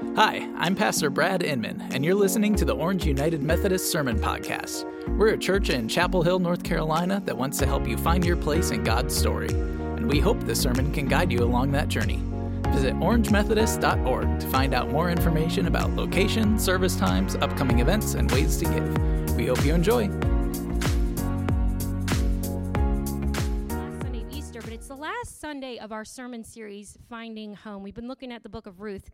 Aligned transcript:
Hi, 0.00 0.48
I'm 0.56 0.74
Pastor 0.74 1.10
Brad 1.10 1.42
Inman, 1.42 1.82
and 1.92 2.02
you're 2.02 2.14
listening 2.14 2.56
to 2.56 2.64
the 2.64 2.74
Orange 2.74 3.04
United 3.04 3.42
Methodist 3.42 3.92
Sermon 3.92 4.18
Podcast. 4.18 4.86
We're 5.18 5.34
a 5.34 5.38
church 5.38 5.68
in 5.68 5.88
Chapel 5.88 6.22
Hill, 6.22 6.38
North 6.38 6.64
Carolina 6.64 7.22
that 7.26 7.36
wants 7.36 7.58
to 7.58 7.66
help 7.66 7.86
you 7.86 7.98
find 7.98 8.24
your 8.24 8.36
place 8.36 8.70
in 8.70 8.82
God's 8.82 9.14
story, 9.14 9.50
and 9.50 10.08
we 10.08 10.18
hope 10.18 10.40
this 10.40 10.60
sermon 10.60 10.90
can 10.92 11.06
guide 11.06 11.30
you 11.30 11.44
along 11.44 11.72
that 11.72 11.88
journey. 11.88 12.22
Visit 12.70 12.94
orangemethodist.org 12.94 14.40
to 14.40 14.46
find 14.48 14.74
out 14.74 14.90
more 14.90 15.10
information 15.10 15.66
about 15.66 15.90
location, 15.90 16.58
service 16.58 16.96
times, 16.96 17.36
upcoming 17.36 17.80
events, 17.80 18.14
and 18.14 18.30
ways 18.32 18.56
to 18.56 18.64
give. 18.64 19.36
We 19.36 19.46
hope 19.46 19.62
you 19.64 19.74
enjoy. 19.74 20.08
Sunday 23.68 24.22
of 24.22 24.32
Easter, 24.32 24.62
but 24.62 24.72
it's 24.72 24.88
the 24.88 24.96
last 24.96 25.40
Sunday 25.40 25.78
of 25.78 25.92
our 25.92 26.06
sermon 26.06 26.42
series, 26.42 26.96
Finding 27.10 27.54
Home. 27.54 27.82
We've 27.82 27.94
been 27.94 28.08
looking 28.08 28.32
at 28.32 28.42
the 28.42 28.48
book 28.48 28.66
of 28.66 28.80
Ruth. 28.80 29.10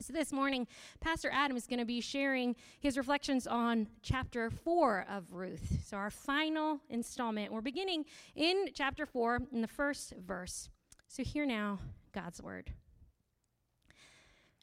So 0.00 0.12
this 0.12 0.32
morning, 0.32 0.66
Pastor 1.00 1.30
Adam 1.32 1.56
is 1.56 1.66
going 1.66 1.78
to 1.78 1.84
be 1.84 2.00
sharing 2.00 2.56
his 2.80 2.98
reflections 2.98 3.46
on 3.46 3.86
chapter 4.02 4.50
4 4.50 5.06
of 5.08 5.32
Ruth. 5.32 5.84
So, 5.86 5.96
our 5.96 6.10
final 6.10 6.80
installment. 6.90 7.52
We're 7.52 7.60
beginning 7.60 8.04
in 8.34 8.66
chapter 8.74 9.06
4 9.06 9.42
in 9.52 9.60
the 9.60 9.68
first 9.68 10.12
verse. 10.18 10.68
So, 11.06 11.22
hear 11.22 11.46
now 11.46 11.78
God's 12.12 12.42
word. 12.42 12.72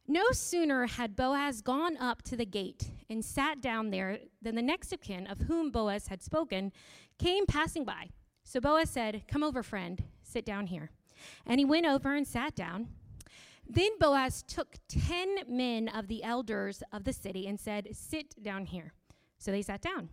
No 0.05 0.31
sooner 0.31 0.85
had 0.85 1.15
Boaz 1.15 1.61
gone 1.61 1.95
up 1.95 2.21
to 2.23 2.35
the 2.35 2.45
gate 2.45 2.89
and 3.09 3.23
sat 3.23 3.61
down 3.61 3.89
there 3.89 4.19
than 4.41 4.55
the 4.55 4.61
next 4.61 4.91
of 4.91 4.99
kin, 4.99 5.27
of 5.27 5.39
whom 5.39 5.71
Boaz 5.71 6.07
had 6.07 6.21
spoken, 6.21 6.73
came 7.17 7.45
passing 7.45 7.85
by. 7.85 8.09
So 8.43 8.59
Boaz 8.59 8.89
said, 8.89 9.23
Come 9.29 9.43
over, 9.43 9.63
friend, 9.63 10.03
sit 10.21 10.45
down 10.45 10.67
here. 10.67 10.91
And 11.45 11.59
he 11.59 11.65
went 11.65 11.85
over 11.85 12.13
and 12.13 12.27
sat 12.27 12.55
down. 12.55 12.89
Then 13.67 13.91
Boaz 13.99 14.43
took 14.43 14.75
ten 14.87 15.37
men 15.47 15.87
of 15.87 16.07
the 16.07 16.23
elders 16.23 16.83
of 16.91 17.03
the 17.03 17.13
city 17.13 17.47
and 17.47 17.59
said, 17.59 17.89
Sit 17.93 18.41
down 18.41 18.65
here. 18.65 18.93
So 19.37 19.51
they 19.51 19.61
sat 19.61 19.81
down. 19.81 20.09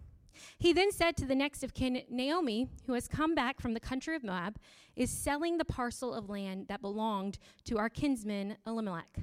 He 0.59 0.73
then 0.73 0.93
said 0.93 1.17
to 1.17 1.27
the 1.27 1.35
next 1.35 1.63
of 1.63 1.75
kin, 1.75 2.03
Naomi, 2.09 2.69
who 2.87 2.95
has 2.95 3.09
come 3.09 3.35
back 3.35 3.61
from 3.61 3.75
the 3.75 3.81
country 3.81 4.15
of 4.15 4.23
Moab, 4.23 4.59
is 4.95 5.11
selling 5.11 5.59
the 5.59 5.65
parcel 5.65 6.15
of 6.15 6.29
land 6.29 6.67
that 6.69 6.81
belonged 6.81 7.39
to 7.65 7.79
our 7.79 7.89
kinsman 7.89 8.57
Elimelech. 8.67 9.19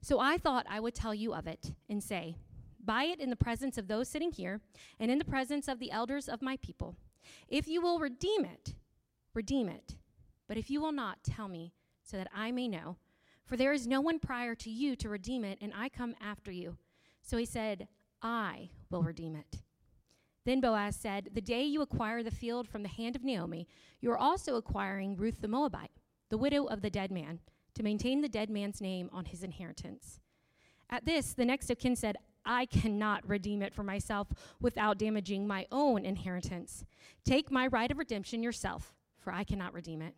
So 0.00 0.20
I 0.20 0.36
thought 0.36 0.66
I 0.68 0.80
would 0.80 0.94
tell 0.94 1.14
you 1.14 1.32
of 1.34 1.46
it 1.46 1.72
and 1.88 2.02
say, 2.02 2.36
Buy 2.84 3.04
it 3.04 3.20
in 3.20 3.30
the 3.30 3.36
presence 3.36 3.78
of 3.78 3.86
those 3.86 4.08
sitting 4.08 4.32
here 4.32 4.60
and 4.98 5.10
in 5.10 5.18
the 5.18 5.24
presence 5.24 5.68
of 5.68 5.78
the 5.78 5.92
elders 5.92 6.28
of 6.28 6.42
my 6.42 6.56
people. 6.56 6.96
If 7.48 7.68
you 7.68 7.80
will 7.80 8.00
redeem 8.00 8.44
it, 8.44 8.74
redeem 9.34 9.68
it. 9.68 9.96
But 10.48 10.56
if 10.56 10.68
you 10.68 10.80
will 10.80 10.92
not, 10.92 11.22
tell 11.22 11.46
me, 11.46 11.72
so 12.02 12.16
that 12.16 12.28
I 12.34 12.50
may 12.50 12.66
know. 12.66 12.96
For 13.44 13.56
there 13.56 13.72
is 13.72 13.86
no 13.86 14.00
one 14.00 14.18
prior 14.18 14.54
to 14.56 14.70
you 14.70 14.96
to 14.96 15.08
redeem 15.08 15.44
it, 15.44 15.58
and 15.60 15.72
I 15.76 15.88
come 15.88 16.14
after 16.20 16.50
you. 16.50 16.76
So 17.22 17.36
he 17.36 17.44
said, 17.44 17.88
I 18.22 18.70
will 18.90 19.02
redeem 19.02 19.36
it. 19.36 19.62
Then 20.44 20.60
Boaz 20.60 20.96
said, 20.96 21.30
The 21.32 21.40
day 21.40 21.64
you 21.64 21.82
acquire 21.82 22.22
the 22.22 22.30
field 22.30 22.68
from 22.68 22.82
the 22.82 22.88
hand 22.88 23.14
of 23.14 23.24
Naomi, 23.24 23.68
you 24.00 24.10
are 24.10 24.18
also 24.18 24.56
acquiring 24.56 25.16
Ruth 25.16 25.40
the 25.40 25.48
Moabite, 25.48 25.92
the 26.30 26.38
widow 26.38 26.64
of 26.64 26.82
the 26.82 26.90
dead 26.90 27.10
man, 27.10 27.40
to 27.74 27.82
maintain 27.82 28.20
the 28.20 28.28
dead 28.28 28.50
man's 28.50 28.80
name 28.80 29.08
on 29.12 29.26
his 29.26 29.42
inheritance. 29.42 30.20
At 30.90 31.04
this, 31.04 31.32
the 31.32 31.44
next 31.44 31.70
of 31.70 31.78
kin 31.78 31.96
said, 31.96 32.16
I 32.44 32.66
cannot 32.66 33.28
redeem 33.28 33.62
it 33.62 33.72
for 33.72 33.84
myself 33.84 34.28
without 34.60 34.98
damaging 34.98 35.46
my 35.46 35.66
own 35.70 36.04
inheritance. 36.04 36.84
Take 37.24 37.50
my 37.50 37.68
right 37.68 37.90
of 37.90 37.98
redemption 37.98 38.42
yourself, 38.42 38.94
for 39.16 39.32
I 39.32 39.44
cannot 39.44 39.74
redeem 39.74 40.02
it. 40.02 40.14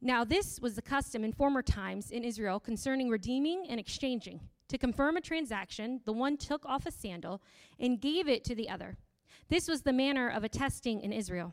Now, 0.00 0.24
this 0.24 0.60
was 0.60 0.74
the 0.74 0.82
custom 0.82 1.24
in 1.24 1.32
former 1.32 1.62
times 1.62 2.10
in 2.10 2.24
Israel 2.24 2.60
concerning 2.60 3.08
redeeming 3.08 3.66
and 3.68 3.80
exchanging. 3.80 4.40
To 4.68 4.78
confirm 4.78 5.16
a 5.16 5.20
transaction, 5.20 6.00
the 6.04 6.12
one 6.12 6.36
took 6.36 6.66
off 6.66 6.86
a 6.86 6.90
sandal 6.90 7.40
and 7.78 8.00
gave 8.00 8.28
it 8.28 8.44
to 8.44 8.54
the 8.54 8.68
other. 8.68 8.96
This 9.48 9.68
was 9.68 9.82
the 9.82 9.92
manner 9.92 10.28
of 10.28 10.44
attesting 10.44 11.00
in 11.00 11.12
Israel. 11.12 11.52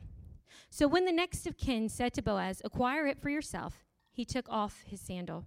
So 0.69 0.87
when 0.87 1.05
the 1.05 1.11
next 1.11 1.45
of 1.45 1.57
kin 1.57 1.89
said 1.89 2.13
to 2.13 2.21
Boaz, 2.21 2.61
Acquire 2.65 3.05
it 3.07 3.19
for 3.19 3.29
yourself, 3.29 3.85
he 4.11 4.25
took 4.25 4.49
off 4.49 4.83
his 4.85 4.99
sandal. 4.99 5.45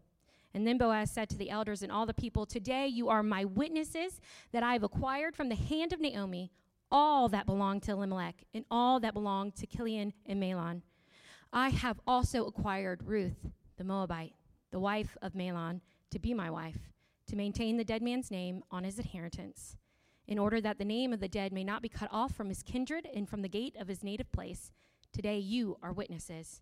And 0.54 0.66
then 0.66 0.78
Boaz 0.78 1.10
said 1.10 1.28
to 1.30 1.36
the 1.36 1.50
elders 1.50 1.82
and 1.82 1.92
all 1.92 2.06
the 2.06 2.14
people, 2.14 2.46
Today 2.46 2.86
you 2.86 3.08
are 3.08 3.22
my 3.22 3.44
witnesses 3.44 4.20
that 4.52 4.62
I 4.62 4.72
have 4.72 4.82
acquired 4.82 5.36
from 5.36 5.48
the 5.48 5.54
hand 5.54 5.92
of 5.92 6.00
Naomi 6.00 6.50
all 6.90 7.28
that 7.28 7.46
belonged 7.46 7.82
to 7.82 7.92
Elimelech 7.92 8.44
and 8.54 8.64
all 8.70 9.00
that 9.00 9.12
belonged 9.12 9.56
to 9.56 9.66
Chilion 9.66 10.12
and 10.24 10.40
Mahlon. 10.40 10.82
I 11.56 11.70
have 11.70 11.98
also 12.06 12.44
acquired 12.44 13.00
Ruth, 13.06 13.48
the 13.78 13.84
Moabite, 13.84 14.34
the 14.72 14.78
wife 14.78 15.16
of 15.22 15.32
Mahlon, 15.32 15.80
to 16.10 16.18
be 16.18 16.34
my 16.34 16.50
wife, 16.50 16.92
to 17.28 17.34
maintain 17.34 17.78
the 17.78 17.84
dead 17.84 18.02
man's 18.02 18.30
name 18.30 18.62
on 18.70 18.84
his 18.84 18.98
inheritance, 18.98 19.78
in 20.28 20.38
order 20.38 20.60
that 20.60 20.76
the 20.76 20.84
name 20.84 21.14
of 21.14 21.20
the 21.20 21.28
dead 21.28 21.54
may 21.54 21.64
not 21.64 21.80
be 21.80 21.88
cut 21.88 22.10
off 22.12 22.34
from 22.34 22.50
his 22.50 22.62
kindred 22.62 23.08
and 23.14 23.26
from 23.26 23.40
the 23.40 23.48
gate 23.48 23.74
of 23.80 23.88
his 23.88 24.04
native 24.04 24.30
place. 24.32 24.70
Today 25.14 25.38
you 25.38 25.78
are 25.82 25.94
witnesses. 25.94 26.60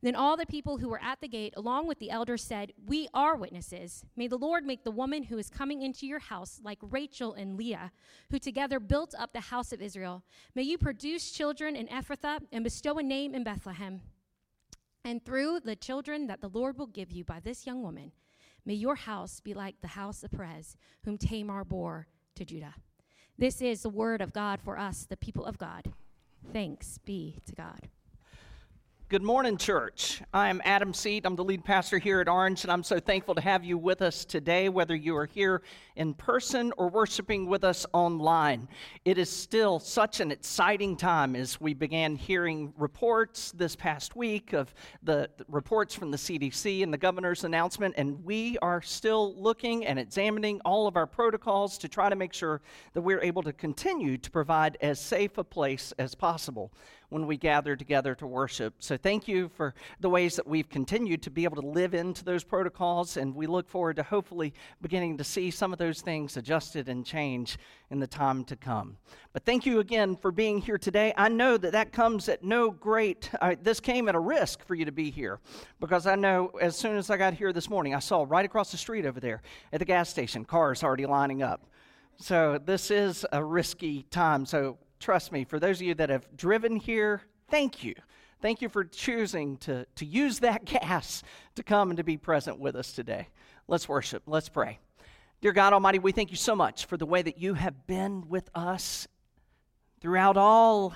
Then 0.00 0.14
all 0.14 0.38
the 0.38 0.46
people 0.46 0.78
who 0.78 0.88
were 0.88 1.02
at 1.02 1.20
the 1.20 1.28
gate, 1.28 1.52
along 1.54 1.86
with 1.86 1.98
the 1.98 2.10
elders, 2.10 2.42
said, 2.42 2.72
We 2.86 3.08
are 3.12 3.36
witnesses. 3.36 4.06
May 4.16 4.28
the 4.28 4.38
Lord 4.38 4.64
make 4.64 4.82
the 4.82 4.90
woman 4.90 5.24
who 5.24 5.36
is 5.36 5.50
coming 5.50 5.82
into 5.82 6.06
your 6.06 6.20
house 6.20 6.58
like 6.64 6.78
Rachel 6.80 7.34
and 7.34 7.58
Leah, 7.58 7.92
who 8.30 8.38
together 8.38 8.80
built 8.80 9.14
up 9.18 9.34
the 9.34 9.40
house 9.40 9.74
of 9.74 9.82
Israel. 9.82 10.24
May 10.54 10.62
you 10.62 10.78
produce 10.78 11.32
children 11.32 11.76
in 11.76 11.86
Ephrathah 11.88 12.40
and 12.50 12.64
bestow 12.64 12.96
a 12.96 13.02
name 13.02 13.34
in 13.34 13.44
Bethlehem. 13.44 14.00
And 15.04 15.24
through 15.24 15.60
the 15.60 15.76
children 15.76 16.26
that 16.28 16.40
the 16.40 16.48
Lord 16.48 16.78
will 16.78 16.86
give 16.86 17.10
you 17.10 17.24
by 17.24 17.40
this 17.40 17.66
young 17.66 17.82
woman, 17.82 18.12
may 18.64 18.74
your 18.74 18.94
house 18.94 19.40
be 19.40 19.54
like 19.54 19.80
the 19.80 19.88
house 19.88 20.22
of 20.22 20.30
Perez, 20.30 20.76
whom 21.04 21.18
Tamar 21.18 21.64
bore 21.64 22.06
to 22.36 22.44
Judah. 22.44 22.74
This 23.36 23.60
is 23.60 23.82
the 23.82 23.88
word 23.88 24.20
of 24.20 24.32
God 24.32 24.60
for 24.60 24.78
us, 24.78 25.06
the 25.08 25.16
people 25.16 25.44
of 25.44 25.58
God. 25.58 25.92
Thanks 26.52 26.98
be 26.98 27.40
to 27.46 27.54
God. 27.54 27.88
Good 29.12 29.22
morning, 29.22 29.58
church. 29.58 30.22
I'm 30.32 30.62
Adam 30.64 30.94
Seat. 30.94 31.26
I'm 31.26 31.36
the 31.36 31.44
lead 31.44 31.66
pastor 31.66 31.98
here 31.98 32.22
at 32.22 32.30
Orange, 32.30 32.62
and 32.62 32.72
I'm 32.72 32.82
so 32.82 32.98
thankful 32.98 33.34
to 33.34 33.42
have 33.42 33.62
you 33.62 33.76
with 33.76 34.00
us 34.00 34.24
today, 34.24 34.70
whether 34.70 34.96
you 34.96 35.14
are 35.16 35.26
here 35.26 35.60
in 35.96 36.14
person 36.14 36.72
or 36.78 36.88
worshiping 36.88 37.44
with 37.44 37.62
us 37.62 37.84
online. 37.92 38.68
It 39.04 39.18
is 39.18 39.28
still 39.28 39.78
such 39.78 40.20
an 40.20 40.30
exciting 40.32 40.96
time 40.96 41.36
as 41.36 41.60
we 41.60 41.74
began 41.74 42.16
hearing 42.16 42.72
reports 42.78 43.52
this 43.52 43.76
past 43.76 44.16
week 44.16 44.54
of 44.54 44.74
the 45.02 45.28
reports 45.46 45.94
from 45.94 46.10
the 46.10 46.16
CDC 46.16 46.82
and 46.82 46.90
the 46.90 46.96
governor's 46.96 47.44
announcement, 47.44 47.92
and 47.98 48.24
we 48.24 48.56
are 48.62 48.80
still 48.80 49.34
looking 49.36 49.84
and 49.84 49.98
examining 49.98 50.58
all 50.64 50.86
of 50.86 50.96
our 50.96 51.06
protocols 51.06 51.76
to 51.76 51.86
try 51.86 52.08
to 52.08 52.16
make 52.16 52.32
sure 52.32 52.62
that 52.94 53.02
we're 53.02 53.20
able 53.20 53.42
to 53.42 53.52
continue 53.52 54.16
to 54.16 54.30
provide 54.30 54.78
as 54.80 54.98
safe 54.98 55.36
a 55.36 55.44
place 55.44 55.92
as 55.98 56.14
possible 56.14 56.72
when 57.12 57.26
we 57.26 57.36
gather 57.36 57.76
together 57.76 58.14
to 58.14 58.26
worship. 58.26 58.74
So, 58.78 58.96
thank 58.96 59.28
you 59.28 59.50
for 59.50 59.74
the 60.00 60.08
ways 60.08 60.34
that 60.36 60.46
we've 60.46 60.68
continued 60.68 61.22
to 61.22 61.30
be 61.30 61.44
able 61.44 61.60
to 61.60 61.68
live 61.68 61.92
into 61.92 62.24
those 62.24 62.42
protocols, 62.42 63.18
and 63.18 63.34
we 63.34 63.46
look 63.46 63.68
forward 63.68 63.96
to 63.96 64.02
hopefully 64.02 64.54
beginning 64.80 65.18
to 65.18 65.24
see 65.24 65.50
some 65.50 65.72
of 65.72 65.78
those 65.78 66.00
things 66.00 66.38
adjusted 66.38 66.88
and 66.88 67.04
change 67.04 67.58
in 67.90 68.00
the 68.00 68.06
time 68.06 68.44
to 68.44 68.56
come. 68.56 68.96
But 69.34 69.44
thank 69.44 69.66
you 69.66 69.80
again 69.80 70.16
for 70.16 70.32
being 70.32 70.58
here 70.58 70.78
today. 70.78 71.12
I 71.16 71.28
know 71.28 71.58
that 71.58 71.72
that 71.72 71.92
comes 71.92 72.30
at 72.30 72.42
no 72.42 72.70
great, 72.70 73.30
uh, 73.42 73.56
this 73.62 73.78
came 73.78 74.08
at 74.08 74.14
a 74.14 74.20
risk 74.20 74.64
for 74.64 74.74
you 74.74 74.86
to 74.86 74.92
be 74.92 75.10
here 75.10 75.38
because 75.80 76.06
I 76.06 76.14
know 76.14 76.46
as 76.60 76.76
soon 76.76 76.96
as 76.96 77.10
I 77.10 77.18
got 77.18 77.34
here 77.34 77.52
this 77.52 77.68
morning, 77.68 77.94
I 77.94 77.98
saw 77.98 78.24
right 78.26 78.44
across 78.44 78.70
the 78.70 78.78
street 78.78 79.04
over 79.04 79.20
there 79.20 79.42
at 79.72 79.80
the 79.80 79.84
gas 79.84 80.08
station 80.08 80.46
cars 80.46 80.82
already 80.82 81.04
lining 81.04 81.42
up. 81.42 81.66
So, 82.16 82.58
this 82.64 82.90
is 82.90 83.26
a 83.32 83.42
risky 83.42 84.04
time. 84.04 84.46
So, 84.46 84.78
trust 85.02 85.32
me, 85.32 85.44
for 85.44 85.58
those 85.58 85.78
of 85.78 85.86
you 85.86 85.94
that 85.94 86.08
have 86.08 86.26
driven 86.36 86.76
here, 86.76 87.22
thank 87.50 87.84
you. 87.84 87.94
Thank 88.40 88.62
you 88.62 88.68
for 88.68 88.84
choosing 88.84 89.56
to, 89.58 89.86
to 89.96 90.04
use 90.06 90.38
that 90.40 90.64
gas 90.82 91.22
to 91.56 91.62
come 91.62 91.90
and 91.90 91.96
to 91.98 92.04
be 92.04 92.16
present 92.16 92.58
with 92.58 92.76
us 92.76 92.92
today. 92.92 93.28
Let's 93.68 93.88
worship. 93.88 94.22
Let's 94.26 94.48
pray. 94.48 94.78
Dear 95.40 95.52
God 95.52 95.72
Almighty, 95.72 95.98
we 95.98 96.12
thank 96.12 96.30
you 96.30 96.36
so 96.36 96.54
much 96.54 96.86
for 96.86 96.96
the 96.96 97.06
way 97.06 97.20
that 97.20 97.38
you 97.38 97.54
have 97.54 97.86
been 97.86 98.28
with 98.28 98.48
us 98.54 99.08
throughout 100.00 100.36
all 100.36 100.94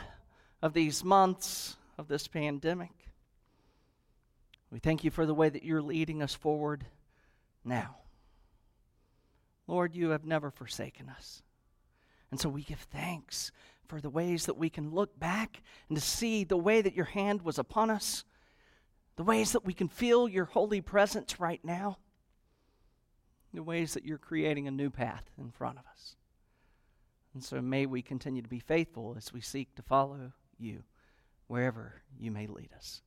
of 0.63 0.73
these 0.73 1.05
months 1.05 1.77
of 1.99 2.09
this 2.09 2.29
pandemic. 2.29 2.93
We 4.71 4.79
thank 4.79 5.05
you 5.05 5.11
for 5.11 5.27
the 5.27 5.35
way 5.35 5.49
that 5.49 5.65
you're 5.65 5.83
leading 5.83 6.23
us 6.23 6.35
forward 6.35 6.85
now. 7.65 7.97
Lord, 9.67 9.95
you 9.95 10.11
have 10.11 10.25
never 10.25 10.51
forsaken 10.51 11.09
us. 11.09 11.43
And 12.31 12.41
so 12.41 12.49
we 12.49 12.63
give 12.63 12.81
thanks 12.81 13.53
for 13.89 14.01
the 14.01 14.11
ways 14.11 14.47
that 14.47 14.57
we 14.57 14.71
can 14.71 14.91
look 14.91 15.19
back 15.19 15.63
and 15.89 15.97
to 15.97 16.03
see 16.03 16.45
the 16.45 16.57
way 16.57 16.81
that 16.83 16.95
your 16.95 17.07
hand 17.07 17.43
was 17.43 17.59
upon 17.59 17.91
us, 17.91 18.25
the 19.17 19.25
ways 19.25 19.53
that 19.53 19.65
we 19.65 19.73
can 19.73 19.89
feel 19.89 20.29
your 20.29 20.45
holy 20.45 20.81
presence 20.81 21.41
right 21.41 21.65
now, 21.65 21.99
the 23.55 23.63
ways 23.63 23.95
that 23.95 24.05
you're 24.05 24.19
creating 24.19 24.69
a 24.69 24.71
new 24.71 24.91
path 24.91 25.25
in 25.39 25.51
front 25.51 25.79
of 25.79 25.85
us. 25.91 26.17
And 27.35 27.43
so 27.43 27.61
may 27.61 27.87
we 27.87 28.03
continue 28.03 28.43
to 28.43 28.49
be 28.49 28.61
faithful 28.61 29.15
as 29.17 29.33
we 29.33 29.41
seek 29.41 29.75
to 29.75 29.83
follow 29.83 30.33
you 30.59 30.83
wherever 31.49 32.03
you 32.19 32.31
may 32.31 32.47
lead 32.47 32.71
us. 32.75 33.03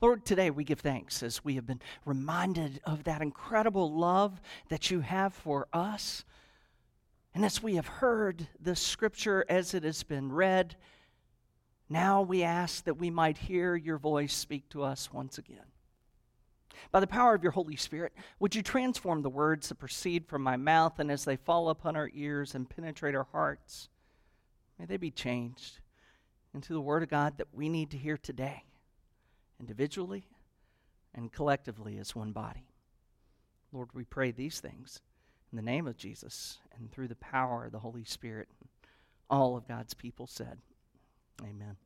Lord, 0.00 0.24
today 0.24 0.50
we 0.50 0.64
give 0.64 0.80
thanks 0.80 1.22
as 1.22 1.44
we 1.44 1.54
have 1.56 1.66
been 1.66 1.80
reminded 2.04 2.80
of 2.84 3.04
that 3.04 3.22
incredible 3.22 3.92
love 3.92 4.40
that 4.68 4.90
you 4.90 5.00
have 5.00 5.34
for 5.34 5.68
us. 5.72 6.24
And 7.34 7.44
as 7.44 7.62
we 7.62 7.76
have 7.76 7.86
heard 7.86 8.46
the 8.60 8.76
scripture 8.76 9.44
as 9.48 9.74
it 9.74 9.84
has 9.84 10.02
been 10.02 10.32
read, 10.32 10.76
now 11.88 12.22
we 12.22 12.42
ask 12.42 12.84
that 12.84 12.98
we 12.98 13.10
might 13.10 13.38
hear 13.38 13.74
your 13.74 13.98
voice 13.98 14.34
speak 14.34 14.68
to 14.70 14.82
us 14.82 15.12
once 15.12 15.38
again. 15.38 15.64
By 16.90 17.00
the 17.00 17.06
power 17.06 17.34
of 17.34 17.42
your 17.42 17.52
Holy 17.52 17.76
Spirit, 17.76 18.12
would 18.38 18.54
you 18.54 18.62
transform 18.62 19.22
the 19.22 19.30
words 19.30 19.68
that 19.68 19.76
proceed 19.76 20.26
from 20.26 20.42
my 20.42 20.56
mouth 20.56 20.98
and 20.98 21.10
as 21.10 21.24
they 21.24 21.36
fall 21.36 21.68
upon 21.68 21.96
our 21.96 22.10
ears 22.14 22.54
and 22.54 22.68
penetrate 22.68 23.14
our 23.14 23.28
hearts, 23.32 23.88
may 24.78 24.84
they 24.84 24.96
be 24.96 25.10
changed 25.10 25.80
into 26.54 26.72
the 26.72 26.80
Word 26.80 27.02
of 27.02 27.08
God 27.08 27.38
that 27.38 27.48
we 27.52 27.68
need 27.68 27.90
to 27.92 27.98
hear 27.98 28.18
today, 28.18 28.64
individually 29.58 30.26
and 31.14 31.32
collectively 31.32 31.98
as 31.98 32.16
one 32.16 32.32
body. 32.32 32.66
Lord, 33.72 33.88
we 33.94 34.04
pray 34.04 34.32
these 34.32 34.60
things 34.60 35.00
in 35.52 35.56
the 35.56 35.62
name 35.62 35.86
of 35.86 35.96
Jesus 35.96 36.58
and 36.76 36.90
through 36.90 37.08
the 37.08 37.16
power 37.16 37.66
of 37.66 37.72
the 37.72 37.78
Holy 37.78 38.04
Spirit. 38.04 38.48
All 39.30 39.56
of 39.56 39.68
God's 39.68 39.94
people 39.94 40.26
said, 40.26 40.58
Amen 41.42 41.76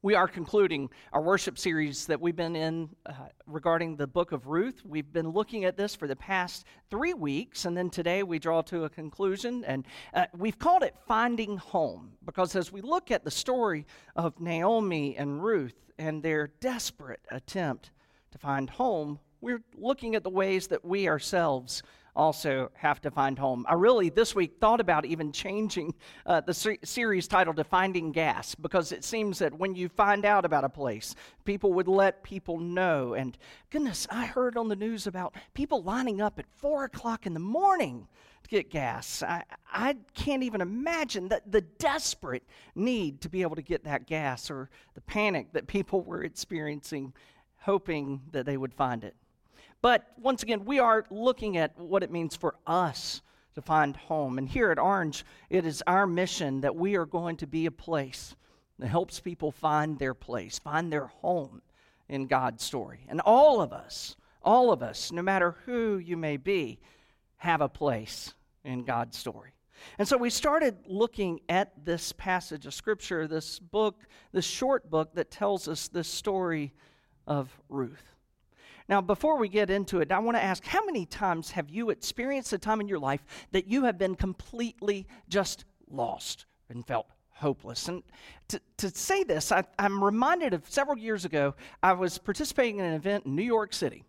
we 0.00 0.14
are 0.14 0.28
concluding 0.28 0.88
our 1.12 1.20
worship 1.20 1.58
series 1.58 2.06
that 2.06 2.20
we've 2.20 2.36
been 2.36 2.54
in 2.54 2.88
uh, 3.06 3.12
regarding 3.46 3.96
the 3.96 4.06
book 4.06 4.30
of 4.30 4.46
Ruth. 4.46 4.80
We've 4.84 5.12
been 5.12 5.30
looking 5.30 5.64
at 5.64 5.76
this 5.76 5.96
for 5.96 6.06
the 6.06 6.14
past 6.14 6.64
three 6.88 7.14
weeks, 7.14 7.64
and 7.64 7.76
then 7.76 7.90
today 7.90 8.22
we 8.22 8.38
draw 8.38 8.62
to 8.62 8.84
a 8.84 8.88
conclusion. 8.88 9.64
And 9.64 9.84
uh, 10.14 10.26
we've 10.36 10.58
called 10.58 10.84
it 10.84 10.94
Finding 11.08 11.56
Home 11.56 12.12
because 12.24 12.54
as 12.54 12.70
we 12.70 12.80
look 12.80 13.10
at 13.10 13.24
the 13.24 13.30
story 13.30 13.86
of 14.14 14.38
Naomi 14.40 15.16
and 15.16 15.42
Ruth 15.42 15.74
and 15.98 16.22
their 16.22 16.46
desperate 16.60 17.20
attempt 17.32 17.90
to 18.30 18.38
find 18.38 18.70
home, 18.70 19.18
we're 19.40 19.62
looking 19.76 20.14
at 20.14 20.24
the 20.24 20.30
ways 20.30 20.68
that 20.68 20.84
we 20.84 21.08
ourselves 21.08 21.82
also 22.18 22.70
have 22.74 23.00
to 23.00 23.10
find 23.10 23.38
home. 23.38 23.64
I 23.68 23.74
really, 23.74 24.10
this 24.10 24.34
week, 24.34 24.56
thought 24.60 24.80
about 24.80 25.06
even 25.06 25.30
changing 25.30 25.94
uh, 26.26 26.40
the 26.40 26.52
ser- 26.52 26.78
series 26.82 27.28
title 27.28 27.54
to 27.54 27.64
Finding 27.64 28.10
Gas 28.10 28.56
because 28.56 28.90
it 28.90 29.04
seems 29.04 29.38
that 29.38 29.54
when 29.54 29.76
you 29.76 29.88
find 29.88 30.24
out 30.24 30.44
about 30.44 30.64
a 30.64 30.68
place, 30.68 31.14
people 31.44 31.72
would 31.74 31.86
let 31.86 32.24
people 32.24 32.58
know. 32.58 33.14
And 33.14 33.38
goodness, 33.70 34.08
I 34.10 34.26
heard 34.26 34.56
on 34.56 34.68
the 34.68 34.76
news 34.76 35.06
about 35.06 35.34
people 35.54 35.82
lining 35.82 36.20
up 36.20 36.38
at 36.40 36.46
4 36.56 36.84
o'clock 36.84 37.24
in 37.24 37.34
the 37.34 37.40
morning 37.40 38.08
to 38.42 38.50
get 38.50 38.68
gas. 38.68 39.22
I, 39.22 39.44
I 39.72 39.96
can't 40.14 40.42
even 40.42 40.60
imagine 40.60 41.28
that 41.28 41.50
the 41.50 41.60
desperate 41.60 42.42
need 42.74 43.20
to 43.20 43.28
be 43.28 43.42
able 43.42 43.56
to 43.56 43.62
get 43.62 43.84
that 43.84 44.06
gas 44.06 44.50
or 44.50 44.70
the 44.94 45.00
panic 45.02 45.52
that 45.52 45.68
people 45.68 46.02
were 46.02 46.24
experiencing, 46.24 47.12
hoping 47.58 48.22
that 48.32 48.44
they 48.44 48.56
would 48.56 48.74
find 48.74 49.04
it. 49.04 49.14
But 49.80 50.06
once 50.20 50.42
again, 50.42 50.64
we 50.64 50.78
are 50.78 51.04
looking 51.10 51.56
at 51.56 51.78
what 51.78 52.02
it 52.02 52.10
means 52.10 52.34
for 52.34 52.56
us 52.66 53.22
to 53.54 53.62
find 53.62 53.96
home. 53.96 54.38
And 54.38 54.48
here 54.48 54.70
at 54.70 54.78
Orange, 54.78 55.24
it 55.50 55.64
is 55.64 55.82
our 55.86 56.06
mission 56.06 56.60
that 56.62 56.76
we 56.76 56.96
are 56.96 57.06
going 57.06 57.36
to 57.38 57.46
be 57.46 57.66
a 57.66 57.70
place 57.70 58.34
that 58.78 58.88
helps 58.88 59.20
people 59.20 59.50
find 59.50 59.98
their 59.98 60.14
place, 60.14 60.58
find 60.58 60.92
their 60.92 61.06
home 61.06 61.62
in 62.08 62.26
God's 62.26 62.62
story. 62.62 63.00
And 63.08 63.20
all 63.20 63.60
of 63.60 63.72
us, 63.72 64.16
all 64.42 64.72
of 64.72 64.82
us, 64.82 65.12
no 65.12 65.22
matter 65.22 65.56
who 65.66 65.98
you 65.98 66.16
may 66.16 66.36
be, 66.36 66.78
have 67.36 67.60
a 67.60 67.68
place 67.68 68.34
in 68.64 68.84
God's 68.84 69.16
story. 69.16 69.50
And 69.98 70.08
so 70.08 70.16
we 70.16 70.30
started 70.30 70.76
looking 70.86 71.40
at 71.48 71.84
this 71.84 72.12
passage 72.12 72.66
of 72.66 72.74
Scripture, 72.74 73.28
this 73.28 73.58
book, 73.58 74.06
this 74.32 74.44
short 74.44 74.90
book 74.90 75.14
that 75.14 75.30
tells 75.30 75.68
us 75.68 75.88
this 75.88 76.08
story 76.08 76.72
of 77.26 77.48
Ruth. 77.68 78.17
Now, 78.88 79.00
before 79.02 79.36
we 79.36 79.48
get 79.48 79.68
into 79.68 80.00
it, 80.00 80.10
I 80.10 80.18
want 80.18 80.36
to 80.36 80.42
ask 80.42 80.64
how 80.64 80.84
many 80.84 81.04
times 81.04 81.50
have 81.50 81.68
you 81.68 81.90
experienced 81.90 82.52
a 82.52 82.58
time 82.58 82.80
in 82.80 82.88
your 82.88 82.98
life 82.98 83.22
that 83.52 83.66
you 83.66 83.84
have 83.84 83.98
been 83.98 84.14
completely 84.14 85.06
just 85.28 85.64
lost 85.90 86.46
and 86.70 86.86
felt 86.86 87.06
hopeless. 87.30 87.88
And 87.88 88.02
to, 88.48 88.60
to 88.78 88.90
say 88.90 89.24
this, 89.24 89.52
I, 89.52 89.64
am 89.78 90.02
reminded 90.02 90.54
of 90.54 90.68
several 90.68 90.98
years 90.98 91.24
ago, 91.24 91.54
I 91.82 91.92
was 91.92 92.18
participating 92.18 92.78
in 92.78 92.84
an 92.86 92.94
event 92.94 93.26
in 93.26 93.36
New 93.36 93.42
York 93.42 93.72
City. 93.72 94.04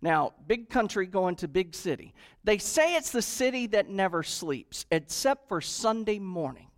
Now, 0.00 0.32
big 0.46 0.70
country 0.70 1.06
going 1.06 1.34
to 1.36 1.48
big 1.48 1.74
city. 1.74 2.14
They 2.44 2.58
say 2.58 2.94
it's 2.94 3.10
the 3.10 3.22
city 3.22 3.66
that 3.68 3.88
never 3.88 4.22
sleeps, 4.22 4.86
except 4.92 5.48
for 5.48 5.60
Sunday 5.60 6.20
morning. 6.20 6.68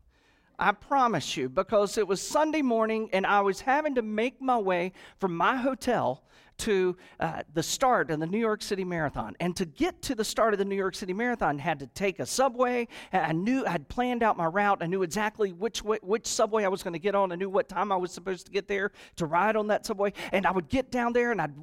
I 0.58 0.72
promise 0.72 1.36
you, 1.36 1.48
because 1.48 1.98
it 1.98 2.06
was 2.06 2.20
Sunday 2.20 2.62
morning 2.62 3.10
and 3.12 3.26
I 3.26 3.40
was 3.40 3.60
having 3.60 3.94
to 3.96 4.02
make 4.02 4.40
my 4.40 4.58
way 4.58 4.92
from 5.18 5.36
my 5.36 5.56
hotel 5.56 6.22
to 6.60 6.96
uh, 7.18 7.42
the 7.54 7.62
start 7.62 8.10
of 8.10 8.20
the 8.20 8.26
New 8.26 8.38
York 8.38 8.62
City 8.62 8.84
Marathon. 8.84 9.34
And 9.40 9.56
to 9.56 9.64
get 9.64 10.02
to 10.02 10.14
the 10.14 10.24
start 10.24 10.54
of 10.54 10.58
the 10.58 10.64
New 10.64 10.76
York 10.76 10.94
City 10.94 11.12
Marathon, 11.12 11.58
I 11.58 11.62
had 11.62 11.78
to 11.80 11.86
take 11.88 12.20
a 12.20 12.26
subway. 12.26 12.88
I 13.12 13.32
knew 13.32 13.64
I 13.66 13.70
had 13.70 13.88
planned 13.88 14.22
out 14.22 14.36
my 14.36 14.46
route. 14.46 14.78
I 14.80 14.86
knew 14.86 15.02
exactly 15.02 15.52
which 15.52 15.82
which 15.82 16.26
subway 16.26 16.64
I 16.64 16.68
was 16.68 16.82
going 16.82 16.92
to 16.92 16.98
get 16.98 17.14
on. 17.14 17.32
I 17.32 17.36
knew 17.36 17.48
what 17.48 17.68
time 17.68 17.90
I 17.92 17.96
was 17.96 18.12
supposed 18.12 18.46
to 18.46 18.52
get 18.52 18.68
there 18.68 18.92
to 19.16 19.26
ride 19.26 19.56
on 19.56 19.68
that 19.68 19.86
subway. 19.86 20.12
And 20.32 20.46
I 20.46 20.50
would 20.50 20.68
get 20.68 20.90
down 20.90 21.12
there 21.12 21.32
and 21.32 21.40
I'd 21.40 21.54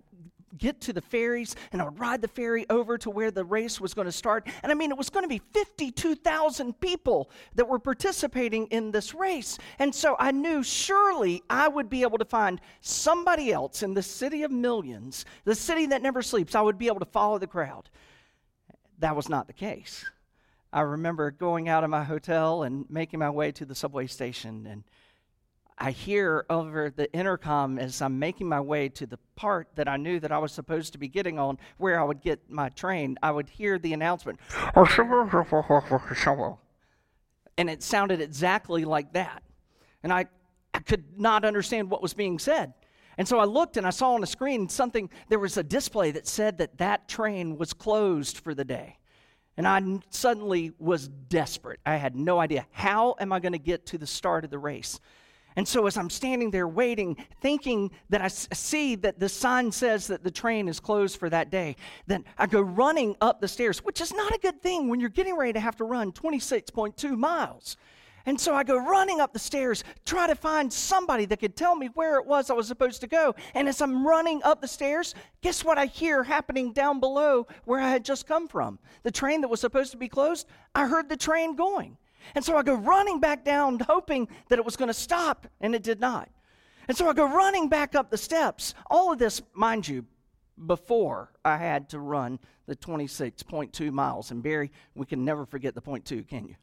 get 0.58 0.82
to 0.82 0.94
the 0.94 1.02
ferries 1.02 1.56
and 1.72 1.82
I 1.82 1.86
would 1.86 2.00
ride 2.00 2.22
the 2.22 2.28
ferry 2.28 2.66
over 2.70 2.98
to 3.00 3.10
where 3.10 3.32
the 3.32 3.46
race 3.46 3.80
was 3.80 3.94
going 3.94 4.06
to 4.06 4.12
start. 4.12 4.48
And 4.64 4.72
I 4.72 4.76
mean, 4.76 4.92
it 4.92 4.98
was 4.98 5.10
going 5.10 5.24
to 5.24 5.30
be 5.30 5.42
52,000 5.54 6.80
people 6.80 7.30
that 7.56 7.68
were 7.68 7.80
participating 7.80 8.68
in 8.68 8.92
this 8.92 9.14
race. 9.14 9.58
And 9.80 9.94
so 9.94 10.16
I 10.20 10.32
knew 10.32 10.64
surely 10.64 11.44
I 11.50 11.68
would 11.68 11.90
be 11.90 12.02
able 12.02 12.18
to 12.18 12.26
find 12.26 12.62
somebody 12.82 13.52
else 13.52 13.84
in 13.84 13.94
the 13.94 14.04
city 14.04 14.44
of 14.44 14.52
millions, 14.52 15.26
the 15.46 15.56
city 15.56 15.88
that 15.88 16.02
never 16.02 16.22
sleeps. 16.22 16.56
I 16.56 16.62
would 16.62 16.78
be 16.78 16.88
able 16.88 17.00
to 17.00 17.06
follow 17.06 17.38
the 17.38 17.48
crowd. 17.48 17.90
That 19.00 19.16
was 19.16 19.30
not 19.30 19.48
the 19.48 19.54
case. 19.54 20.06
I 20.74 20.82
remember 20.82 21.32
going 21.32 21.70
out 21.70 21.84
of 21.84 21.90
my 21.90 22.04
hotel 22.04 22.64
and 22.64 22.86
making 22.90 23.20
my 23.20 23.30
way 23.30 23.52
to 23.54 23.66
the 23.66 23.76
subway 23.76 24.08
station 24.08 24.68
and 24.68 24.84
I 25.80 25.92
hear 25.92 26.46
over 26.50 26.90
the 26.90 27.12
intercom 27.14 27.78
as 27.78 28.02
I'm 28.02 28.18
making 28.18 28.50
my 28.50 28.60
way 28.60 28.90
to 28.90 29.06
the 29.06 29.20
part 29.36 29.68
that 29.76 29.88
I 29.88 29.98
knew 29.98 30.20
that 30.20 30.32
I 30.32 30.40
was 30.40 30.52
supposed 30.52 30.94
to 30.94 30.98
be 30.98 31.08
getting 31.08 31.38
on, 31.38 31.60
where 31.78 32.00
I 32.00 32.04
would 32.04 32.22
get 32.22 32.50
my 32.50 32.70
train, 32.70 33.18
I 33.22 33.30
would 33.30 33.48
hear 33.48 33.78
the 33.78 33.94
announcement. 33.94 34.40
And 37.58 37.70
it 37.70 37.84
sounded 37.84 38.22
exactly 38.22 38.86
like 38.86 39.14
that. 39.14 39.44
And 40.02 40.12
I, 40.12 40.26
I 40.74 40.80
could 40.80 41.20
not 41.20 41.46
understand 41.46 41.92
what 41.92 42.02
was 42.02 42.14
being 42.14 42.40
said. 42.40 42.74
And 43.20 43.28
so 43.28 43.40
I 43.40 43.46
looked 43.46 43.78
and 43.78 43.86
I 43.86 43.92
saw 43.92 44.14
on 44.14 44.22
the 44.22 44.28
screen 44.28 44.70
something, 44.70 45.10
there 45.30 45.40
was 45.40 45.58
a 45.58 45.64
display 45.64 46.12
that 46.12 46.28
said 46.28 46.60
that 46.60 46.78
that 46.78 47.08
train 47.08 47.58
was 47.58 47.74
closed 47.74 48.40
for 48.40 48.54
the 48.54 48.66
day. 48.66 48.98
And 49.58 49.68
I 49.68 49.82
suddenly 50.12 50.72
was 50.78 51.08
desperate. 51.08 51.80
I 51.84 51.96
had 51.96 52.16
no 52.16 52.40
idea. 52.40 52.68
How 52.72 53.16
am 53.20 53.32
I 53.32 53.40
going 53.40 53.54
to 53.54 53.60
get 53.60 53.88
to 53.88 53.98
the 53.98 54.06
start 54.06 54.44
of 54.44 54.52
the 54.52 54.60
race? 54.60 55.00
And 55.58 55.68
so, 55.68 55.88
as 55.88 55.98
I'm 55.98 56.12
standing 56.12 56.52
there 56.52 56.68
waiting, 56.68 57.18
thinking 57.42 57.90
that 58.10 58.22
I 58.22 58.28
see 58.28 58.94
that 58.98 59.20
the 59.20 59.28
sign 59.28 59.72
says 59.72 60.06
that 60.06 60.24
the 60.24 60.30
train 60.30 60.68
is 60.68 60.80
closed 60.80 61.20
for 61.20 61.32
that 61.32 61.50
day, 61.50 61.76
then 62.06 62.26
I 62.38 62.46
go 62.46 62.62
running 62.62 63.16
up 63.22 63.42
the 63.42 63.48
stairs, 63.48 63.80
which 63.80 64.00
is 64.00 64.14
not 64.14 64.32
a 64.36 64.38
good 64.38 64.62
thing 64.62 64.88
when 64.88 65.00
you're 65.00 65.10
getting 65.10 65.36
ready 65.36 65.54
to 65.54 65.60
have 65.60 65.76
to 65.78 65.84
run 65.84 66.12
26.2 66.12 67.18
miles. 67.18 67.76
And 68.28 68.40
so 68.40 68.54
I 68.54 68.64
go 68.64 68.78
running 68.78 69.20
up 69.20 69.34
the 69.34 69.40
stairs, 69.40 69.84
try 70.06 70.28
to 70.28 70.36
find 70.36 70.72
somebody 70.72 71.26
that 71.26 71.40
could 71.40 71.56
tell 71.56 71.76
me 71.76 71.88
where 71.96 72.18
it 72.20 72.28
was 72.28 72.52
I 72.52 72.54
was 72.54 72.68
supposed 72.68 73.02
to 73.02 73.08
go. 73.08 73.34
And 73.56 73.68
as 73.68 73.82
I'm 73.82 74.06
running 74.06 74.44
up 74.44 74.62
the 74.62 74.68
stairs, 74.68 75.16
guess 75.42 75.64
what 75.64 75.80
I 75.80 75.88
hear 75.88 76.24
happening 76.24 76.72
down 76.72 77.00
below 77.00 77.48
where 77.66 77.80
I 77.80 77.90
had 77.90 78.06
just 78.06 78.28
come 78.28 78.48
from? 78.48 78.78
The 79.02 79.12
train 79.12 79.42
that 79.42 79.48
was 79.48 79.62
supposed 79.62 79.92
to 79.92 79.98
be 79.98 80.10
closed, 80.10 80.46
I 80.76 80.86
heard 80.86 81.10
the 81.10 81.18
train 81.18 81.56
going. 81.56 81.98
And 82.36 82.44
so 82.44 82.58
I 82.58 82.64
go 82.64 82.76
running 82.76 83.20
back 83.20 83.44
down, 83.44 83.80
hoping 83.80 84.28
that 84.50 84.60
it 84.60 84.66
was 84.66 84.76
going 84.76 84.88
to 84.88 84.94
stop, 84.94 85.48
and 85.62 85.74
it 85.76 85.84
did 85.84 86.00
not. 86.00 86.30
And 86.88 86.96
so 86.96 87.10
I 87.10 87.14
go 87.14 87.26
running 87.26 87.68
back 87.70 87.96
up 87.96 88.10
the 88.10 88.18
steps. 88.18 88.74
All 88.90 89.12
of 89.12 89.20
this, 89.20 89.42
mind 89.54 89.88
you, 89.88 90.06
before 90.66 91.32
I 91.46 91.58
had 91.58 91.90
to 91.90 92.00
run 92.00 92.40
the 92.66 92.76
26.2 92.76 93.92
miles. 93.92 94.32
And 94.32 94.42
Barry, 94.42 94.72
we 94.96 95.06
can 95.06 95.24
never 95.24 95.46
forget 95.46 95.76
the 95.76 95.82
point 95.82 96.06
two, 96.06 96.24
can 96.24 96.48
you? 96.48 96.56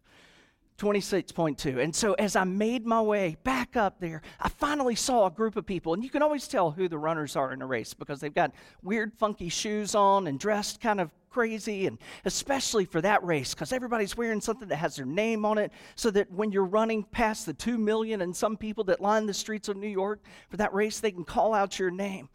26.2. 0.78 1.82
And 1.82 1.94
so 1.94 2.14
as 2.14 2.34
I 2.34 2.44
made 2.44 2.84
my 2.84 3.00
way 3.00 3.36
back 3.44 3.76
up 3.76 4.00
there, 4.00 4.22
I 4.40 4.48
finally 4.48 4.96
saw 4.96 5.26
a 5.26 5.30
group 5.30 5.56
of 5.56 5.66
people. 5.66 5.94
And 5.94 6.02
you 6.02 6.10
can 6.10 6.22
always 6.22 6.48
tell 6.48 6.72
who 6.72 6.88
the 6.88 6.98
runners 6.98 7.36
are 7.36 7.52
in 7.52 7.62
a 7.62 7.66
race 7.66 7.94
because 7.94 8.20
they've 8.20 8.34
got 8.34 8.52
weird, 8.82 9.12
funky 9.14 9.48
shoes 9.48 9.94
on 9.94 10.26
and 10.26 10.38
dressed 10.38 10.80
kind 10.80 11.00
of 11.00 11.10
crazy. 11.30 11.86
And 11.86 11.98
especially 12.24 12.84
for 12.86 13.00
that 13.02 13.22
race 13.24 13.54
because 13.54 13.72
everybody's 13.72 14.16
wearing 14.16 14.40
something 14.40 14.68
that 14.68 14.76
has 14.76 14.96
their 14.96 15.06
name 15.06 15.44
on 15.44 15.58
it 15.58 15.72
so 15.94 16.10
that 16.10 16.30
when 16.30 16.50
you're 16.50 16.64
running 16.64 17.04
past 17.04 17.46
the 17.46 17.54
2 17.54 17.78
million 17.78 18.20
and 18.22 18.34
some 18.34 18.56
people 18.56 18.84
that 18.84 19.00
line 19.00 19.26
the 19.26 19.34
streets 19.34 19.68
of 19.68 19.76
New 19.76 19.88
York 19.88 20.24
for 20.48 20.56
that 20.56 20.74
race, 20.74 20.98
they 20.98 21.12
can 21.12 21.24
call 21.24 21.54
out 21.54 21.78
your 21.78 21.90
name. 21.90 22.28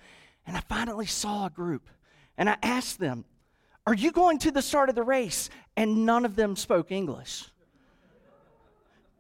And 0.48 0.56
I 0.56 0.62
finally 0.62 1.06
saw 1.06 1.46
a 1.46 1.50
group. 1.50 1.90
And 2.38 2.50
I 2.50 2.58
asked 2.64 3.00
them, 3.00 3.26
Are 3.86 3.94
you 3.94 4.12
going 4.14 4.40
to 4.40 4.52
the 4.52 4.62
start 4.62 4.88
of 4.88 4.96
the 4.96 5.04
race? 5.04 5.50
And 5.76 6.06
none 6.06 6.24
of 6.24 6.38
them 6.38 6.56
spoke 6.56 6.90
English. 6.90 7.50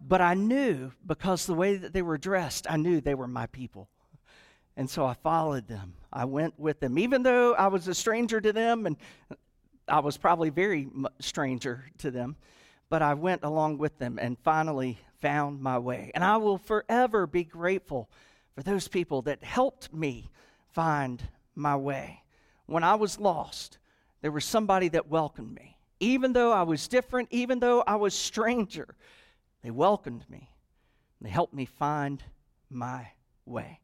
But 0.02 0.22
I 0.22 0.34
knew 0.34 0.92
because 1.06 1.46
the 1.46 1.54
way 1.54 1.76
that 1.76 1.94
they 1.94 2.02
were 2.02 2.18
dressed, 2.18 2.68
I 2.70 2.78
knew 2.78 3.02
they 3.02 3.16
were 3.16 3.28
my 3.28 3.48
people. 3.48 3.90
And 4.78 4.90
so 4.90 5.06
I 5.06 5.14
followed 5.14 5.68
them. 5.68 5.96
I 6.12 6.26
went 6.26 6.58
with 6.58 6.80
them, 6.80 6.98
even 6.98 7.24
though 7.24 7.54
I 7.54 7.68
was 7.68 7.88
a 7.88 7.94
stranger 7.94 8.40
to 8.40 8.54
them, 8.54 8.86
and 8.86 8.96
I 9.88 10.00
was 10.00 10.18
probably 10.18 10.50
very 10.50 10.88
stranger 11.20 11.86
to 11.98 12.12
them. 12.12 12.38
But 12.90 13.02
I 13.02 13.14
went 13.14 13.44
along 13.44 13.78
with 13.78 13.98
them 14.00 14.18
and 14.20 14.38
finally 14.40 14.98
found 15.22 15.62
my 15.62 15.78
way. 15.78 16.12
And 16.16 16.24
I 16.24 16.38
will 16.38 16.58
forever 16.58 17.28
be 17.28 17.44
grateful 17.44 18.10
for 18.56 18.64
those 18.64 18.88
people 18.88 19.22
that 19.24 19.44
helped 19.44 19.94
me 19.94 20.32
find 20.72 21.22
my 21.56 21.76
way. 21.76 22.24
When 22.66 22.84
I 22.84 22.96
was 22.96 23.20
lost, 23.20 23.80
there 24.22 24.32
was 24.32 24.46
somebody 24.46 24.88
that 24.90 25.10
welcomed 25.10 25.54
me. 25.54 25.78
Even 26.00 26.34
though 26.34 26.54
I 26.54 26.64
was 26.64 26.88
different, 26.88 27.28
even 27.32 27.60
though 27.60 27.84
I 27.86 27.96
was 27.98 28.14
stranger, 28.14 28.96
they 29.62 29.72
welcomed 29.72 30.26
me. 30.30 30.50
They 31.22 31.30
helped 31.30 31.54
me 31.54 31.66
find 31.66 32.24
my 32.70 33.10
way. 33.46 33.80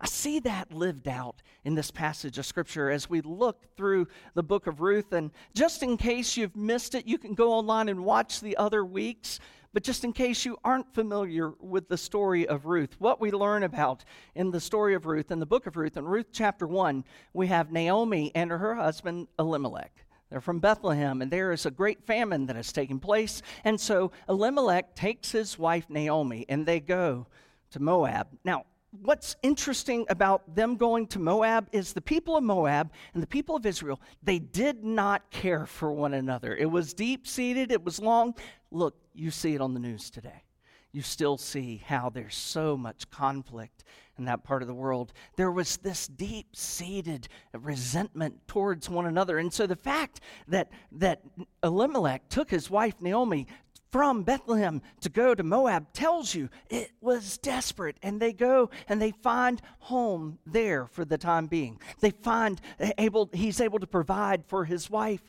I 0.00 0.06
see 0.06 0.38
that 0.40 0.72
lived 0.72 1.08
out 1.08 1.42
in 1.62 1.74
this 1.74 1.90
passage 1.90 2.38
of 2.38 2.46
Scripture 2.46 2.90
as 2.90 3.10
we 3.10 3.20
look 3.20 3.76
through 3.76 4.08
the 4.34 4.42
book 4.42 4.66
of 4.66 4.80
Ruth. 4.80 5.12
And 5.12 5.30
just 5.54 5.82
in 5.82 5.98
case 5.98 6.36
you've 6.36 6.56
missed 6.56 6.94
it, 6.94 7.06
you 7.06 7.18
can 7.18 7.34
go 7.34 7.52
online 7.52 7.90
and 7.90 8.04
watch 8.04 8.40
the 8.40 8.56
other 8.56 8.82
weeks. 8.82 9.38
But 9.74 9.84
just 9.84 10.02
in 10.02 10.12
case 10.12 10.46
you 10.46 10.56
aren't 10.64 10.94
familiar 10.94 11.52
with 11.60 11.88
the 11.88 11.98
story 11.98 12.48
of 12.48 12.64
Ruth, 12.64 12.96
what 12.98 13.20
we 13.20 13.30
learn 13.30 13.62
about 13.62 14.04
in 14.34 14.50
the 14.50 14.60
story 14.60 14.94
of 14.94 15.06
Ruth, 15.06 15.30
in 15.30 15.38
the 15.38 15.46
book 15.46 15.66
of 15.66 15.76
Ruth, 15.76 15.98
in 15.98 16.06
Ruth 16.06 16.28
chapter 16.32 16.66
1, 16.66 17.04
we 17.34 17.48
have 17.48 17.70
Naomi 17.70 18.32
and 18.34 18.50
her 18.50 18.74
husband 18.74 19.28
Elimelech. 19.38 20.06
They're 20.30 20.40
from 20.40 20.60
Bethlehem, 20.60 21.22
and 21.22 21.30
there 21.30 21.52
is 21.52 21.66
a 21.66 21.70
great 21.70 22.06
famine 22.06 22.46
that 22.46 22.56
has 22.56 22.72
taken 22.72 23.00
place. 23.00 23.42
And 23.64 23.80
so 23.80 24.12
Elimelech 24.28 24.94
takes 24.94 25.32
his 25.32 25.58
wife 25.58 25.86
Naomi, 25.88 26.46
and 26.48 26.64
they 26.64 26.80
go 26.80 27.26
to 27.72 27.80
Moab. 27.80 28.28
Now, 28.44 28.64
what's 29.02 29.36
interesting 29.42 30.06
about 30.08 30.54
them 30.54 30.76
going 30.76 31.06
to 31.08 31.18
Moab 31.18 31.68
is 31.72 31.92
the 31.92 32.00
people 32.00 32.36
of 32.36 32.44
Moab 32.44 32.92
and 33.14 33.22
the 33.22 33.26
people 33.26 33.56
of 33.56 33.66
Israel, 33.66 34.00
they 34.22 34.38
did 34.38 34.84
not 34.84 35.30
care 35.30 35.66
for 35.66 35.92
one 35.92 36.14
another. 36.14 36.54
It 36.56 36.70
was 36.70 36.94
deep 36.94 37.26
seated, 37.26 37.72
it 37.72 37.84
was 37.84 38.00
long. 38.00 38.34
Look, 38.70 38.96
you 39.14 39.30
see 39.30 39.54
it 39.54 39.60
on 39.60 39.74
the 39.74 39.80
news 39.80 40.10
today. 40.10 40.44
You 40.92 41.02
still 41.02 41.36
see 41.38 41.82
how 41.86 42.10
there's 42.10 42.34
so 42.34 42.76
much 42.76 43.10
conflict 43.10 43.84
in 44.18 44.24
that 44.24 44.42
part 44.42 44.62
of 44.62 44.68
the 44.68 44.74
world. 44.74 45.12
There 45.36 45.50
was 45.50 45.76
this 45.78 46.08
deep 46.08 46.54
seated 46.54 47.28
resentment 47.54 48.46
towards 48.48 48.88
one 48.88 49.06
another. 49.06 49.38
And 49.38 49.52
so 49.52 49.66
the 49.66 49.76
fact 49.76 50.20
that, 50.48 50.70
that 50.92 51.22
Elimelech 51.62 52.28
took 52.28 52.50
his 52.50 52.68
wife 52.68 53.00
Naomi 53.00 53.46
from 53.90 54.22
Bethlehem 54.22 54.82
to 55.00 55.08
go 55.08 55.34
to 55.34 55.42
Moab 55.42 55.92
tells 55.92 56.34
you 56.34 56.48
it 56.68 56.90
was 57.00 57.38
desperate. 57.38 57.96
And 58.02 58.20
they 58.20 58.32
go 58.32 58.70
and 58.88 59.00
they 59.00 59.12
find 59.12 59.62
home 59.78 60.38
there 60.44 60.86
for 60.86 61.04
the 61.04 61.18
time 61.18 61.46
being. 61.46 61.80
They 62.00 62.10
find 62.10 62.60
able, 62.98 63.30
he's 63.32 63.60
able 63.60 63.78
to 63.78 63.86
provide 63.86 64.44
for 64.46 64.64
his 64.64 64.90
wife. 64.90 65.22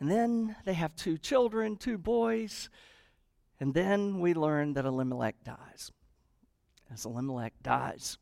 And 0.00 0.10
then 0.10 0.56
they 0.64 0.74
have 0.74 0.96
two 0.96 1.18
children, 1.18 1.76
two 1.76 1.98
boys. 1.98 2.70
And 3.60 3.74
then 3.74 4.18
we 4.20 4.34
learn 4.34 4.72
that 4.72 4.86
Elimelech 4.86 5.44
dies. 5.44 5.92
As 6.90 7.04
Elimelech 7.04 7.52
dies, 7.62 8.18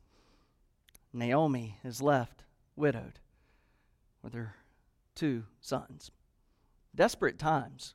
Naomi 1.13 1.79
is 1.85 2.03
left 2.03 2.43
widowed 2.77 3.21
with 4.23 4.35
her 4.35 4.57
two 5.15 5.45
sons. 5.61 6.11
Desperate 6.95 7.39
times 7.39 7.95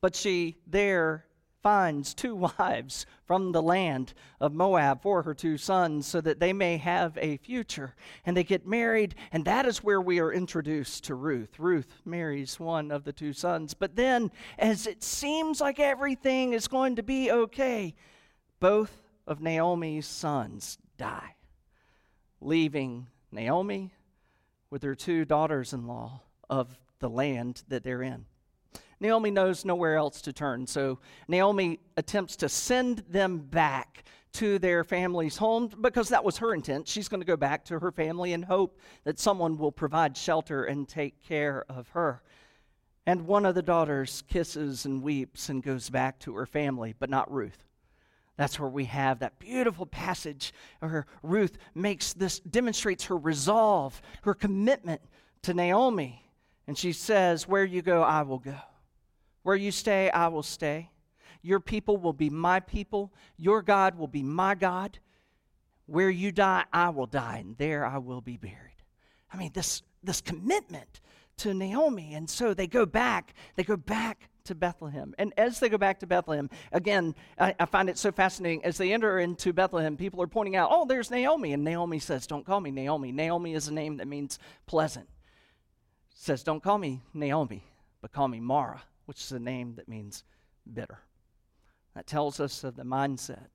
but 0.00 0.14
she 0.14 0.56
there 0.66 1.24
finds 1.62 2.14
two 2.14 2.34
wives 2.58 3.06
from 3.24 3.52
the 3.52 3.62
land 3.62 4.14
of 4.40 4.52
Moab 4.52 5.02
for 5.02 5.22
her 5.22 5.34
two 5.34 5.58
sons 5.58 6.06
so 6.06 6.20
that 6.20 6.40
they 6.40 6.52
may 6.52 6.76
have 6.76 7.16
a 7.18 7.36
future. 7.38 7.94
And 8.24 8.36
they 8.36 8.44
get 8.44 8.66
married, 8.66 9.14
and 9.32 9.44
that 9.44 9.66
is 9.66 9.82
where 9.84 10.00
we 10.00 10.20
are 10.20 10.32
introduced 10.32 11.04
to 11.04 11.14
Ruth. 11.14 11.58
Ruth 11.58 12.00
marries 12.04 12.58
one 12.58 12.90
of 12.90 13.04
the 13.04 13.12
two 13.12 13.32
sons. 13.32 13.74
But 13.74 13.96
then, 13.96 14.30
as 14.58 14.86
it 14.86 15.02
seems 15.02 15.60
like 15.60 15.78
everything 15.78 16.52
is 16.52 16.68
going 16.68 16.96
to 16.96 17.02
be 17.02 17.30
okay, 17.30 17.94
both 18.60 19.02
of 19.26 19.40
Naomi's 19.40 20.06
sons 20.06 20.78
die, 20.96 21.36
leaving 22.40 23.08
Naomi 23.30 23.92
with 24.70 24.82
her 24.82 24.94
two 24.94 25.24
daughters 25.24 25.72
in 25.72 25.86
law 25.86 26.22
of 26.48 26.78
the 26.98 27.08
land 27.08 27.62
that 27.68 27.84
they're 27.84 28.02
in. 28.02 28.26
Naomi 29.00 29.30
knows 29.30 29.64
nowhere 29.64 29.96
else 29.96 30.20
to 30.22 30.32
turn. 30.32 30.66
So 30.66 30.98
Naomi 31.28 31.80
attempts 31.96 32.36
to 32.36 32.48
send 32.48 33.04
them 33.08 33.38
back 33.38 34.04
to 34.34 34.58
their 34.58 34.84
family's 34.84 35.36
home 35.36 35.70
because 35.80 36.10
that 36.10 36.24
was 36.24 36.38
her 36.38 36.54
intent. 36.54 36.86
She's 36.86 37.08
going 37.08 37.20
to 37.20 37.26
go 37.26 37.36
back 37.36 37.64
to 37.66 37.78
her 37.78 37.90
family 37.90 38.32
and 38.32 38.44
hope 38.44 38.78
that 39.04 39.18
someone 39.18 39.56
will 39.56 39.72
provide 39.72 40.16
shelter 40.16 40.64
and 40.64 40.88
take 40.88 41.22
care 41.22 41.64
of 41.68 41.88
her. 41.90 42.22
And 43.06 43.26
one 43.26 43.46
of 43.46 43.54
the 43.54 43.62
daughters 43.62 44.22
kisses 44.28 44.84
and 44.84 45.02
weeps 45.02 45.48
and 45.48 45.62
goes 45.62 45.88
back 45.88 46.18
to 46.20 46.34
her 46.36 46.46
family, 46.46 46.94
but 46.98 47.08
not 47.08 47.32
Ruth. 47.32 47.64
That's 48.36 48.60
where 48.60 48.68
we 48.68 48.84
have 48.84 49.18
that 49.18 49.38
beautiful 49.38 49.86
passage 49.86 50.52
where 50.78 51.06
Ruth 51.22 51.58
makes 51.74 52.12
this, 52.12 52.38
demonstrates 52.40 53.06
her 53.06 53.16
resolve, 53.16 54.00
her 54.22 54.34
commitment 54.34 55.00
to 55.42 55.54
Naomi. 55.54 56.22
And 56.68 56.76
she 56.76 56.92
says, 56.92 57.48
Where 57.48 57.64
you 57.64 57.82
go, 57.82 58.02
I 58.02 58.22
will 58.22 58.38
go. 58.38 58.54
Where 59.48 59.56
you 59.56 59.70
stay, 59.70 60.10
I 60.10 60.28
will 60.28 60.42
stay. 60.42 60.90
Your 61.40 61.58
people 61.58 61.96
will 61.96 62.12
be 62.12 62.28
my 62.28 62.60
people. 62.60 63.14
Your 63.38 63.62
God 63.62 63.96
will 63.96 64.06
be 64.06 64.22
my 64.22 64.54
God. 64.54 64.98
Where 65.86 66.10
you 66.10 66.32
die, 66.32 66.66
I 66.70 66.90
will 66.90 67.06
die, 67.06 67.38
and 67.38 67.56
there 67.56 67.86
I 67.86 67.96
will 67.96 68.20
be 68.20 68.36
buried. 68.36 68.82
I 69.32 69.38
mean, 69.38 69.52
this, 69.54 69.80
this 70.02 70.20
commitment 70.20 71.00
to 71.38 71.54
Naomi. 71.54 72.12
And 72.12 72.28
so 72.28 72.52
they 72.52 72.66
go 72.66 72.84
back, 72.84 73.32
they 73.56 73.62
go 73.64 73.78
back 73.78 74.28
to 74.44 74.54
Bethlehem. 74.54 75.14
And 75.16 75.32
as 75.38 75.60
they 75.60 75.70
go 75.70 75.78
back 75.78 76.00
to 76.00 76.06
Bethlehem, 76.06 76.50
again, 76.70 77.14
I, 77.38 77.54
I, 77.58 77.64
find 77.64 77.88
it 77.88 77.96
so 77.96 78.12
fascinating. 78.12 78.62
As 78.66 78.76
they 78.76 78.92
enter 78.92 79.18
into 79.18 79.54
Bethlehem, 79.54 79.96
people 79.96 80.20
are 80.20 80.26
pointing 80.26 80.56
out, 80.56 80.68
oh, 80.70 80.84
there's 80.84 81.10
Naomi. 81.10 81.54
And 81.54 81.64
Naomi 81.64 82.00
says, 82.00 82.26
don't 82.26 82.44
call 82.44 82.60
me 82.60 82.70
Naomi. 82.70 83.12
Naomi 83.12 83.54
is 83.54 83.68
a 83.68 83.72
name 83.72 83.96
that 83.96 84.08
means 84.08 84.38
pleasant. 84.66 85.08
Says, 86.12 86.42
don't 86.42 86.62
call 86.62 86.76
me 86.76 87.00
Naomi, 87.14 87.64
but 88.02 88.12
call 88.12 88.28
me 88.28 88.40
Mara 88.40 88.82
which 89.08 89.22
is 89.22 89.32
a 89.32 89.38
name 89.38 89.74
that 89.76 89.88
means 89.88 90.22
bitter. 90.70 90.98
That 91.94 92.06
tells 92.06 92.40
us 92.40 92.62
of 92.62 92.76
the 92.76 92.82
mindset. 92.82 93.46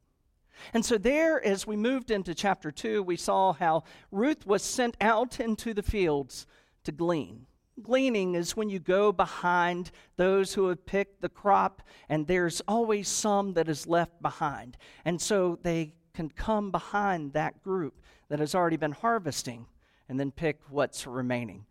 And 0.74 0.84
so, 0.84 0.98
there, 0.98 1.44
as 1.46 1.68
we 1.68 1.76
moved 1.76 2.10
into 2.10 2.34
chapter 2.34 2.72
2, 2.72 3.04
we 3.04 3.18
saw 3.18 3.54
how 3.54 3.84
Ruth 4.12 4.48
was 4.48 4.64
sent 4.64 4.98
out 5.00 5.40
into 5.40 5.76
the 5.76 5.84
fields 5.84 6.48
to 6.86 6.92
glean. 6.92 7.46
Gleaning 7.82 8.34
is 8.34 8.58
when 8.58 8.70
you 8.70 8.80
go 8.80 9.12
behind 9.12 9.92
those 10.16 10.56
who 10.56 10.70
have 10.70 10.88
picked 10.88 11.22
the 11.22 11.30
crop, 11.30 11.84
and 12.10 12.26
there's 12.26 12.62
always 12.68 13.08
some 13.08 13.54
that 13.54 13.70
is 13.70 13.86
left 13.86 14.22
behind. 14.22 14.76
And 15.06 15.22
so 15.22 15.60
they 15.62 15.94
can 16.16 16.30
come 16.30 16.72
behind 16.72 17.34
that 17.34 17.62
group 17.64 18.02
that 18.30 18.40
has 18.40 18.56
already 18.56 18.78
been 18.78 18.92
harvesting 18.92 19.68
and 20.10 20.20
then 20.20 20.32
pick 20.32 20.60
what's 20.70 21.06
remaining. 21.06 21.66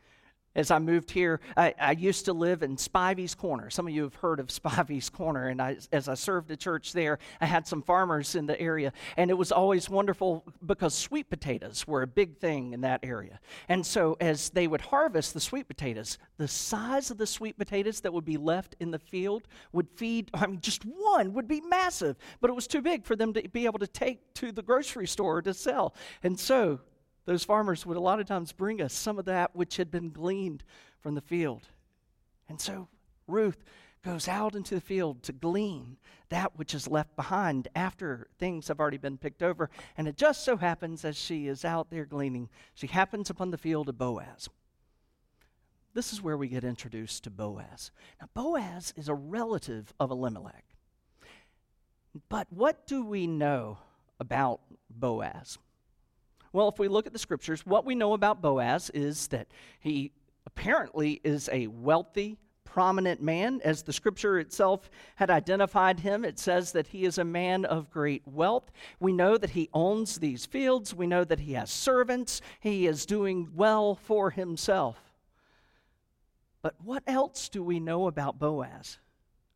As 0.54 0.71
I 0.71 0.78
moved 0.78 1.11
here, 1.11 1.40
I, 1.56 1.75
I, 1.80 1.92
used 1.92 2.26
to 2.26 2.35
live 2.35 2.62
in 2.62 2.76
Spivey's 2.76 3.35
Corner. 3.35 3.71
Some 3.71 3.87
of 3.87 3.94
you 3.94 4.02
have 4.02 4.16
heard 4.16 4.38
of 4.38 4.47
Spivey's 4.49 5.09
Corner. 5.09 5.49
And 5.49 5.62
I, 5.62 5.78
as 5.92 6.09
I 6.09 6.14
served 6.14 6.50
a 6.50 6.56
church 6.56 6.92
there, 6.92 7.18
I 7.40 7.47
had 7.47 7.66
some 7.66 7.80
farmers 7.80 8.35
in 8.35 8.44
the 8.44 8.61
area. 8.61 8.92
And 9.16 9.30
it 9.30 9.35
was 9.35 9.50
always 9.50 9.88
wonderful 9.88 10.44
because 10.66 10.94
sweet 10.94 11.30
potatoes 11.30 11.87
were 11.87 12.02
a 12.02 12.06
big 12.06 12.37
thing 12.37 12.75
in 12.75 12.82
that 12.82 13.00
area. 13.02 13.40
And 13.68 13.85
so, 13.85 14.16
as 14.21 14.50
they 14.50 14.66
would 14.66 14.82
harvest 14.82 15.32
the 15.32 15.40
sweet 15.40 15.68
potatoes, 15.68 16.18
the 16.37 16.49
size 16.49 17.11
of 17.11 17.16
the 17.16 17.26
sweet 17.26 17.56
potatoes 17.56 18.00
that 18.00 18.12
would 18.12 18.25
be 18.25 18.37
left 18.37 18.76
in 18.78 18.90
the 18.90 18.99
field 18.99 19.49
would 19.73 19.88
feed, 19.88 20.30
I 20.35 20.47
mean, 20.47 20.61
just 20.61 20.82
one 20.85 21.32
would 21.32 21.49
be 21.49 21.62
massive, 21.62 22.16
but 22.40 22.50
it 22.50 22.54
was 22.54 22.66
too 22.66 22.82
big 22.82 23.06
for 23.06 23.16
them 23.16 23.32
to 23.32 23.49
be 23.49 23.64
able 23.64 23.78
to 23.78 23.87
take 23.87 24.35
to 24.35 24.52
the 24.52 24.62
grocery 24.62 25.06
store 25.06 25.40
to 25.42 25.54
sell. 25.54 25.94
And 26.23 26.38
so, 26.38 26.80
those 27.25 27.45
farmers 27.45 27.87
would 27.87 27.97
a 27.97 28.00
lot 28.00 28.21
of 28.21 28.26
times 28.26 28.52
bring 28.52 28.81
us 28.81 28.93
some 28.93 29.19
of 29.19 29.25
that 29.26 29.55
which 29.55 29.76
had 29.76 29.91
been 29.91 30.11
gleaned 30.11 30.64
from 31.00 31.14
the 31.14 31.21
field. 31.21 31.69
And 32.49 32.61
so 32.61 32.88
Ruth 33.26 33.64
goes 34.02 34.26
out 34.26 34.55
into 34.55 34.75
the 34.75 34.81
field 34.81 35.23
to 35.23 35.33
glean 35.33 35.97
that 36.29 36.59
which 36.59 36.75
is 36.75 36.88
left 36.88 37.14
behind 37.14 37.69
after 37.75 38.26
things 38.38 38.69
have 38.69 38.81
already 38.81 38.97
been 38.97 39.19
picked 39.19 39.43
over. 39.43 39.71
And 39.97 40.09
it 40.09 40.17
just 40.17 40.45
so 40.45 40.57
happens, 40.57 41.05
as 41.05 41.17
she 41.17 41.47
is 41.47 41.64
out 41.64 41.91
there 41.91 42.05
gleaning, 42.05 42.49
she 42.75 42.88
happens 42.88 43.31
upon 43.31 43.50
the 43.50 43.59
field 43.59 43.88
of 43.88 43.99
Boaz. 43.99 44.49
This 45.95 46.12
is 46.12 46.23
where 46.23 46.37
we 46.37 46.49
get 46.49 46.64
introduced 46.64 47.25
to 47.25 47.31
Boaz. 47.31 47.91
Now, 48.21 48.29
Boaz 48.35 48.95
is 48.97 49.09
a 49.09 49.14
relative 49.14 49.93
of 50.00 50.11
Elimelech. 50.11 50.64
But 52.29 52.47
what 52.50 52.87
do 52.87 53.05
we 53.05 53.26
know 53.26 53.79
about 54.19 54.61
Boaz? 54.91 55.59
Well, 56.52 56.68
if 56.68 56.78
we 56.78 56.88
look 56.88 57.06
at 57.06 57.12
the 57.12 57.18
scriptures, 57.18 57.64
what 57.64 57.87
we 57.87 57.94
know 57.94 58.12
about 58.12 58.42
Boaz 58.42 58.90
is 58.90 59.28
that 59.28 59.49
he 59.80 60.12
apparently 60.47 61.21
is 61.25 61.49
a 61.50 61.66
wealthy, 61.68 62.37
prominent 62.64 63.23
man. 63.23 63.61
As 63.64 63.82
the 63.82 63.92
scripture 63.92 64.38
itself 64.38 64.90
had 65.16 65.30
identified 65.30 66.00
him, 66.00 66.25
it 66.25 66.38
says 66.38 66.73
that 66.73 66.88
he 66.88 67.04
is 67.04 67.18
a 67.18 67.25
man 67.25 67.64
of 67.64 67.90
great 67.90 68.23
wealth. 68.26 68.71
We 69.00 69.12
know 69.12 69.37
that 69.38 69.50
he 69.50 69.71
owns 69.73 70.18
these 70.18 70.44
fields, 70.44 70.94
we 70.94 71.06
know 71.06 71.25
that 71.25 71.40
he 71.40 71.54
has 71.54 71.71
servants, 71.71 72.42
he 72.61 72.87
is 72.87 73.06
doing 73.06 73.49
well 73.54 73.94
for 73.94 74.30
himself. 74.30 74.99
But 76.61 76.75
what 76.82 77.02
else 77.06 77.49
do 77.49 77.62
we 77.62 77.80
know 77.80 78.06
about 78.06 78.38
Boaz? 78.38 78.99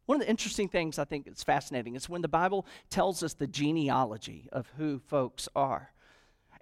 One 0.06 0.16
of 0.16 0.26
the 0.26 0.30
interesting 0.30 0.68
things 0.68 0.98
I 0.98 1.04
think 1.04 1.26
is 1.26 1.42
fascinating 1.42 1.94
is 1.96 2.08
when 2.08 2.22
the 2.22 2.28
Bible 2.28 2.66
tells 2.90 3.22
us 3.22 3.34
the 3.34 3.46
genealogy 3.46 4.48
of 4.52 4.70
who 4.76 4.98
folks 4.98 5.48
are. 5.54 5.90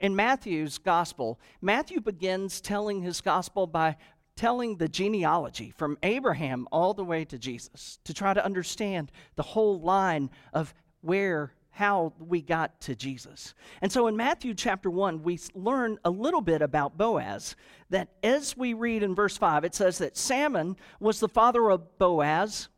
In 0.00 0.16
Matthew's 0.16 0.78
gospel, 0.78 1.38
Matthew 1.60 2.00
begins 2.00 2.60
telling 2.60 3.02
his 3.02 3.20
gospel 3.20 3.66
by 3.66 3.96
telling 4.36 4.76
the 4.76 4.88
genealogy 4.88 5.70
from 5.70 5.96
Abraham 6.02 6.66
all 6.72 6.94
the 6.94 7.04
way 7.04 7.24
to 7.24 7.38
Jesus 7.38 7.98
to 8.04 8.12
try 8.12 8.34
to 8.34 8.44
understand 8.44 9.12
the 9.36 9.42
whole 9.42 9.80
line 9.80 10.30
of 10.52 10.74
where 11.02 11.52
how 11.70 12.12
we 12.20 12.40
got 12.40 12.80
to 12.80 12.94
Jesus. 12.94 13.54
And 13.82 13.90
so 13.90 14.06
in 14.06 14.16
Matthew 14.16 14.54
chapter 14.54 14.88
1, 14.90 15.24
we 15.24 15.40
learn 15.54 15.98
a 16.04 16.10
little 16.10 16.40
bit 16.40 16.62
about 16.62 16.96
Boaz. 16.96 17.56
That 17.90 18.10
as 18.22 18.56
we 18.56 18.74
read 18.74 19.02
in 19.02 19.14
verse 19.14 19.36
5, 19.36 19.64
it 19.64 19.74
says 19.74 19.98
that 19.98 20.16
Salmon 20.16 20.76
was 21.00 21.18
the 21.18 21.28
father 21.28 21.70
of 21.70 21.98
Boaz 21.98 22.68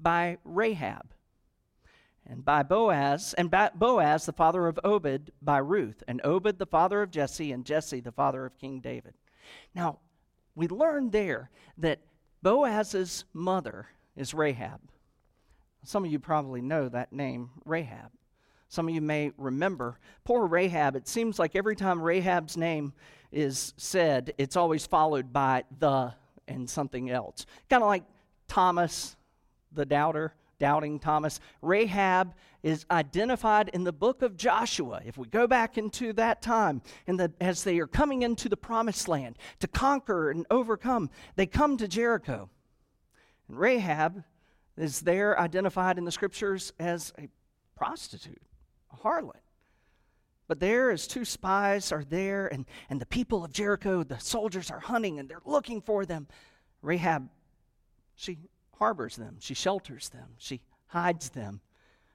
by 0.00 0.38
Rahab. 0.44 1.12
And 2.28 2.44
by 2.44 2.62
Boaz, 2.62 3.34
and 3.38 3.50
by 3.50 3.70
Boaz 3.74 4.26
the 4.26 4.32
father 4.32 4.66
of 4.66 4.78
Obed 4.84 5.30
by 5.40 5.58
Ruth, 5.58 6.02
and 6.06 6.20
Obed 6.24 6.58
the 6.58 6.66
father 6.66 7.00
of 7.00 7.10
Jesse, 7.10 7.52
and 7.52 7.64
Jesse 7.64 8.00
the 8.00 8.12
father 8.12 8.44
of 8.44 8.58
King 8.58 8.80
David. 8.80 9.14
Now, 9.74 9.98
we 10.54 10.68
learn 10.68 11.10
there 11.10 11.50
that 11.78 12.00
Boaz's 12.42 13.24
mother 13.32 13.86
is 14.14 14.34
Rahab. 14.34 14.80
Some 15.84 16.04
of 16.04 16.12
you 16.12 16.18
probably 16.18 16.60
know 16.60 16.88
that 16.88 17.12
name, 17.12 17.50
Rahab. 17.64 18.10
Some 18.68 18.88
of 18.88 18.94
you 18.94 19.00
may 19.00 19.32
remember. 19.38 19.98
Poor 20.24 20.46
Rahab, 20.46 20.96
it 20.96 21.08
seems 21.08 21.38
like 21.38 21.56
every 21.56 21.76
time 21.76 22.02
Rahab's 22.02 22.56
name 22.56 22.92
is 23.32 23.72
said, 23.78 24.34
it's 24.36 24.56
always 24.56 24.86
followed 24.86 25.32
by 25.32 25.64
the 25.78 26.12
and 26.46 26.68
something 26.68 27.10
else. 27.10 27.46
Kind 27.70 27.82
of 27.82 27.88
like 27.88 28.04
Thomas, 28.46 29.16
the 29.72 29.86
doubter, 29.86 30.34
doubting 30.58 30.98
Thomas. 30.98 31.40
Rahab 31.62 32.34
is 32.62 32.84
identified 32.90 33.68
in 33.68 33.84
the 33.84 33.92
book 33.92 34.22
of 34.22 34.36
Joshua. 34.36 35.00
If 35.04 35.16
we 35.16 35.26
go 35.28 35.46
back 35.46 35.78
into 35.78 36.12
that 36.14 36.42
time, 36.42 36.82
and 37.06 37.18
the, 37.18 37.32
as 37.40 37.64
they 37.64 37.78
are 37.78 37.86
coming 37.86 38.22
into 38.22 38.48
the 38.48 38.56
promised 38.56 39.08
land 39.08 39.36
to 39.60 39.68
conquer 39.68 40.30
and 40.30 40.46
overcome, 40.50 41.10
they 41.36 41.46
come 41.46 41.76
to 41.76 41.88
Jericho. 41.88 42.50
And 43.48 43.58
Rahab 43.58 44.24
is 44.76 45.00
there 45.00 45.38
identified 45.38 45.98
in 45.98 46.04
the 46.04 46.12
scriptures 46.12 46.72
as 46.78 47.12
a 47.18 47.28
prostitute, 47.76 48.42
a 48.92 48.96
harlot. 48.96 49.40
But 50.48 50.60
there, 50.60 50.90
as 50.90 51.06
two 51.06 51.26
spies 51.26 51.92
are 51.92 52.04
there, 52.04 52.46
and, 52.46 52.64
and 52.88 53.00
the 53.00 53.06
people 53.06 53.44
of 53.44 53.52
Jericho, 53.52 54.02
the 54.02 54.18
soldiers 54.18 54.70
are 54.70 54.80
hunting 54.80 55.18
and 55.18 55.28
they're 55.28 55.42
looking 55.44 55.82
for 55.82 56.06
them, 56.06 56.26
Rahab, 56.80 57.28
she 58.14 58.38
harbors 58.78 59.16
them, 59.16 59.36
she 59.40 59.54
shelters 59.54 60.08
them, 60.08 60.30
she 60.38 60.60
hides 60.88 61.30
them, 61.30 61.60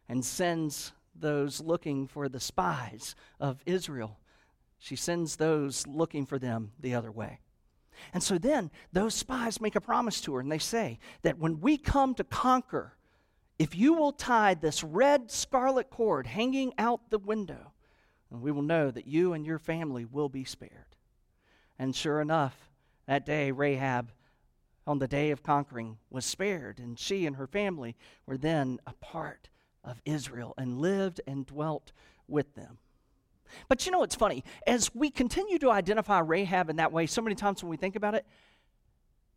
and 0.10 0.24
sends 0.24 0.92
those 1.16 1.62
looking 1.62 2.08
for 2.08 2.28
the 2.28 2.40
spies 2.40 3.16
of 3.40 3.62
Israel. 3.66 4.20
She 4.80 4.96
sends 4.96 5.36
those 5.36 5.88
looking 5.88 6.26
for 6.26 6.40
them 6.40 6.72
the 6.80 6.96
other 6.96 7.12
way. 7.12 7.40
And 8.14 8.24
so 8.24 8.38
then 8.38 8.72
those 8.92 9.14
spies 9.14 9.62
make 9.62 9.76
a 9.76 9.82
promise 9.82 10.20
to 10.22 10.34
her, 10.34 10.42
and 10.42 10.52
they 10.52 10.58
say 10.58 11.00
that 11.22 11.38
when 11.38 11.62
we 11.62 11.78
come 11.78 12.16
to 12.16 12.24
conquer, 12.24 12.94
if 13.60 13.76
you 13.76 13.94
will 13.94 14.12
tie 14.12 14.56
this 14.56 14.84
red 14.84 15.32
scarlet 15.32 15.90
cord 15.90 16.28
hanging 16.28 16.74
out 16.78 17.10
the 17.10 17.20
window, 17.20 17.72
we 18.30 18.52
will 18.52 18.64
know 18.64 18.90
that 18.90 19.08
you 19.08 19.34
and 19.34 19.46
your 19.46 19.60
family 19.60 20.06
will 20.06 20.30
be 20.30 20.44
spared. 20.44 20.96
And 21.78 21.96
sure 21.96 22.20
enough, 22.20 22.72
that 23.06 23.26
day 23.26 23.52
Rahab 23.52 24.12
on 24.86 25.00
the 25.00 25.08
day 25.08 25.32
of 25.32 25.44
conquering 25.44 25.98
was 26.10 26.26
spared, 26.26 26.80
and 26.80 27.00
she 27.00 27.26
and 27.26 27.36
her 27.38 27.48
family 27.48 27.96
were 28.26 28.38
then 28.38 28.80
a 28.86 28.94
part 28.94 29.50
of 29.84 30.02
Israel 30.06 30.54
and 30.58 30.80
lived 30.80 31.22
and 31.28 31.46
dwelt 31.46 31.92
with 32.28 32.56
them. 32.56 32.78
But 33.68 33.86
you 33.86 33.92
know 33.92 34.00
what's 34.00 34.16
funny? 34.16 34.44
As 34.66 34.94
we 34.96 35.10
continue 35.10 35.60
to 35.60 35.70
identify 35.70 36.20
Rahab 36.20 36.70
in 36.70 36.78
that 36.78 36.92
way, 36.92 37.06
so 37.06 37.22
many 37.22 37.36
times 37.36 37.62
when 37.62 37.70
we 37.70 37.78
think 37.78 37.96
about 37.96 38.16
it, 38.16 38.26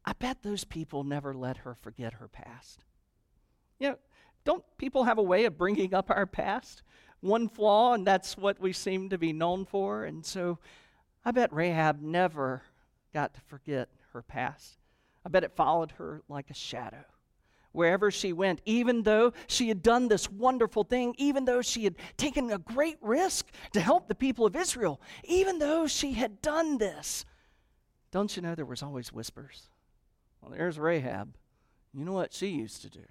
I 0.04 0.12
bet 0.12 0.42
those 0.42 0.64
people 0.64 1.04
never 1.04 1.34
let 1.34 1.58
her 1.58 1.74
forget 1.74 2.14
her 2.14 2.28
past. 2.28 2.84
You 3.78 3.90
know, 3.90 3.98
don't 4.44 4.64
people 4.78 5.04
have 5.04 5.18
a 5.18 5.22
way 5.22 5.44
of 5.44 5.58
bringing 5.58 5.92
up 5.92 6.10
our 6.10 6.26
past? 6.26 6.82
One 7.20 7.48
flaw, 7.48 7.94
and 7.94 8.06
that's 8.06 8.36
what 8.36 8.60
we 8.60 8.72
seem 8.72 9.10
to 9.10 9.18
be 9.18 9.32
known 9.32 9.64
for. 9.64 10.04
And 10.04 10.24
so 10.24 10.58
I 11.24 11.32
bet 11.32 11.52
Rahab 11.52 12.00
never 12.00 12.62
got 13.12 13.34
to 13.34 13.40
forget 13.40 13.88
her 14.12 14.22
past. 14.22 14.78
I 15.26 15.28
bet 15.28 15.42
it 15.42 15.56
followed 15.56 15.90
her 15.98 16.22
like 16.28 16.50
a 16.50 16.54
shadow. 16.54 17.04
Wherever 17.72 18.12
she 18.12 18.32
went, 18.32 18.60
even 18.64 19.02
though 19.02 19.32
she 19.48 19.66
had 19.66 19.82
done 19.82 20.06
this 20.06 20.30
wonderful 20.30 20.84
thing, 20.84 21.16
even 21.18 21.44
though 21.44 21.62
she 21.62 21.82
had 21.82 21.96
taken 22.16 22.52
a 22.52 22.58
great 22.58 22.96
risk 23.02 23.50
to 23.72 23.80
help 23.80 24.06
the 24.06 24.14
people 24.14 24.46
of 24.46 24.54
Israel, 24.54 25.00
even 25.24 25.58
though 25.58 25.88
she 25.88 26.12
had 26.12 26.40
done 26.42 26.78
this, 26.78 27.24
don't 28.12 28.36
you 28.36 28.40
know 28.40 28.54
there 28.54 28.64
was 28.64 28.84
always 28.84 29.12
whispers? 29.12 29.68
Well, 30.40 30.52
there's 30.52 30.78
Rahab. 30.78 31.34
You 31.92 32.04
know 32.04 32.12
what 32.12 32.32
she 32.32 32.46
used 32.46 32.82
to 32.82 32.88
do? 32.88 33.04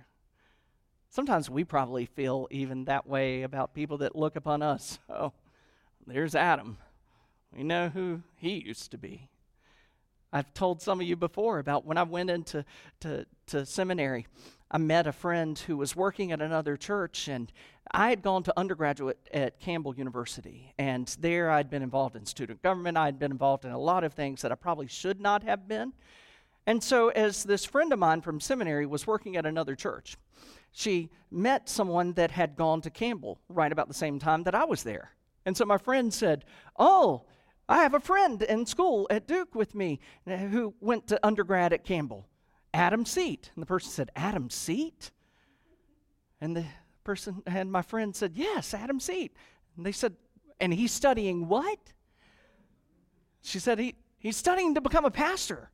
Sometimes 1.09 1.49
we 1.49 1.65
probably 1.65 2.05
feel 2.05 2.47
even 2.49 2.85
that 2.85 3.05
way 3.05 3.43
about 3.43 3.73
people 3.73 3.97
that 3.97 4.15
look 4.15 4.37
upon 4.37 4.61
us. 4.61 4.99
Oh, 5.09 5.33
there's 6.07 6.33
Adam. 6.33 6.77
We 7.53 7.63
know 7.63 7.89
who 7.89 8.21
he 8.35 8.63
used 8.65 8.91
to 8.91 8.97
be. 8.97 9.27
I've 10.35 10.53
told 10.53 10.81
some 10.81 10.99
of 10.99 11.07
you 11.07 11.15
before 11.15 11.59
about 11.59 11.85
when 11.85 11.97
I 11.97 12.03
went 12.03 12.29
into 12.29 12.65
to, 12.99 13.25
to 13.47 13.65
seminary. 13.65 14.27
I 14.69 14.77
met 14.77 15.07
a 15.07 15.13
friend 15.13 15.57
who 15.57 15.77
was 15.77 15.95
working 15.95 16.33
at 16.33 16.41
another 16.41 16.75
church, 16.75 17.29
and 17.29 17.49
I 17.91 18.09
had 18.09 18.21
gone 18.21 18.43
to 18.43 18.59
undergraduate 18.59 19.17
at 19.33 19.61
Campbell 19.61 19.95
University. 19.95 20.73
And 20.77 21.07
there 21.21 21.49
I'd 21.49 21.69
been 21.69 21.81
involved 21.81 22.17
in 22.17 22.25
student 22.25 22.61
government. 22.61 22.97
I'd 22.97 23.17
been 23.17 23.31
involved 23.31 23.63
in 23.63 23.71
a 23.71 23.79
lot 23.79 24.03
of 24.03 24.13
things 24.13 24.41
that 24.41 24.51
I 24.51 24.55
probably 24.55 24.87
should 24.87 25.21
not 25.21 25.43
have 25.43 25.69
been. 25.69 25.93
And 26.67 26.83
so, 26.83 27.09
as 27.09 27.45
this 27.45 27.63
friend 27.63 27.93
of 27.93 27.99
mine 27.99 28.19
from 28.19 28.41
seminary 28.41 28.85
was 28.85 29.07
working 29.07 29.37
at 29.37 29.45
another 29.45 29.73
church, 29.73 30.17
she 30.73 31.11
met 31.31 31.69
someone 31.69 32.11
that 32.13 32.31
had 32.31 32.57
gone 32.57 32.81
to 32.81 32.89
Campbell 32.89 33.39
right 33.47 33.71
about 33.71 33.87
the 33.87 33.93
same 33.93 34.19
time 34.19 34.43
that 34.43 34.55
I 34.55 34.65
was 34.65 34.83
there. 34.83 35.11
And 35.45 35.55
so 35.55 35.63
my 35.63 35.77
friend 35.77 36.13
said, 36.13 36.43
Oh, 36.77 37.23
I 37.67 37.81
have 37.83 37.93
a 37.93 37.99
friend 37.99 38.41
in 38.43 38.65
school 38.65 39.07
at 39.09 39.27
Duke 39.27 39.55
with 39.55 39.73
me 39.73 39.99
uh, 40.27 40.37
who 40.37 40.75
went 40.79 41.07
to 41.07 41.25
undergrad 41.25 41.73
at 41.73 41.83
Campbell, 41.83 42.27
Adam 42.73 43.05
Seat. 43.05 43.51
And 43.55 43.61
the 43.61 43.65
person 43.65 43.91
said, 43.91 44.11
Adam 44.15 44.49
Seat? 44.49 45.11
And 46.39 46.55
the 46.55 46.65
person 47.03 47.41
and 47.47 47.71
my 47.71 47.81
friend 47.81 48.15
said, 48.15 48.33
Yes, 48.35 48.73
Adam 48.73 48.99
Seat. 48.99 49.35
And 49.77 49.85
they 49.85 49.91
said, 49.91 50.15
And 50.59 50.73
he's 50.73 50.91
studying 50.91 51.47
what? 51.47 51.79
She 53.41 53.59
said, 53.59 53.79
he, 53.79 53.95
He's 54.25 54.37
studying 54.37 54.73
to 54.73 54.81
become 54.81 55.05
a 55.05 55.11
pastor. 55.11 55.69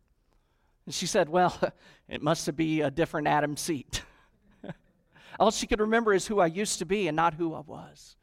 And 0.86 0.94
she 0.94 1.06
said, 1.06 1.30
Well, 1.30 1.58
it 2.10 2.22
must 2.22 2.54
be 2.58 2.82
a 2.82 2.92
different 2.92 3.28
Adam 3.28 3.56
Seat. 3.56 4.04
All 5.40 5.52
she 5.52 5.68
could 5.68 5.80
remember 5.80 6.14
is 6.14 6.28
who 6.28 6.42
I 6.42 6.48
used 6.48 6.80
to 6.80 6.86
be 6.86 7.08
and 7.08 7.16
not 7.16 7.36
who 7.36 7.54
I 7.54 7.62
was. 7.62 8.18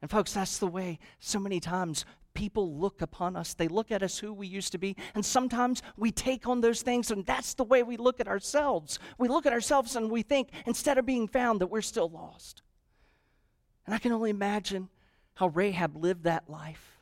And 0.00 0.10
folks, 0.10 0.32
that's 0.32 0.56
the 0.56 0.66
way 0.66 0.98
so 1.20 1.38
many 1.38 1.60
times 1.60 2.06
people 2.34 2.76
look 2.76 3.00
upon 3.00 3.36
us. 3.36 3.54
They 3.54 3.68
look 3.68 3.90
at 3.90 4.02
us 4.02 4.18
who 4.18 4.32
we 4.32 4.46
used 4.46 4.72
to 4.72 4.78
be. 4.78 4.96
And 5.14 5.24
sometimes 5.24 5.82
we 5.96 6.10
take 6.10 6.46
on 6.46 6.60
those 6.60 6.82
things, 6.82 7.10
and 7.10 7.24
that's 7.24 7.54
the 7.54 7.64
way 7.64 7.82
we 7.82 7.96
look 7.96 8.20
at 8.20 8.28
ourselves. 8.28 8.98
We 9.18 9.28
look 9.28 9.46
at 9.46 9.52
ourselves 9.52 9.96
and 9.96 10.10
we 10.10 10.22
think, 10.22 10.50
instead 10.66 10.98
of 10.98 11.06
being 11.06 11.28
found, 11.28 11.60
that 11.60 11.68
we're 11.68 11.80
still 11.80 12.08
lost. 12.08 12.62
And 13.86 13.94
I 13.94 13.98
can 13.98 14.12
only 14.12 14.30
imagine 14.30 14.88
how 15.34 15.48
Rahab 15.48 15.96
lived 15.96 16.24
that 16.24 16.48
life, 16.48 16.98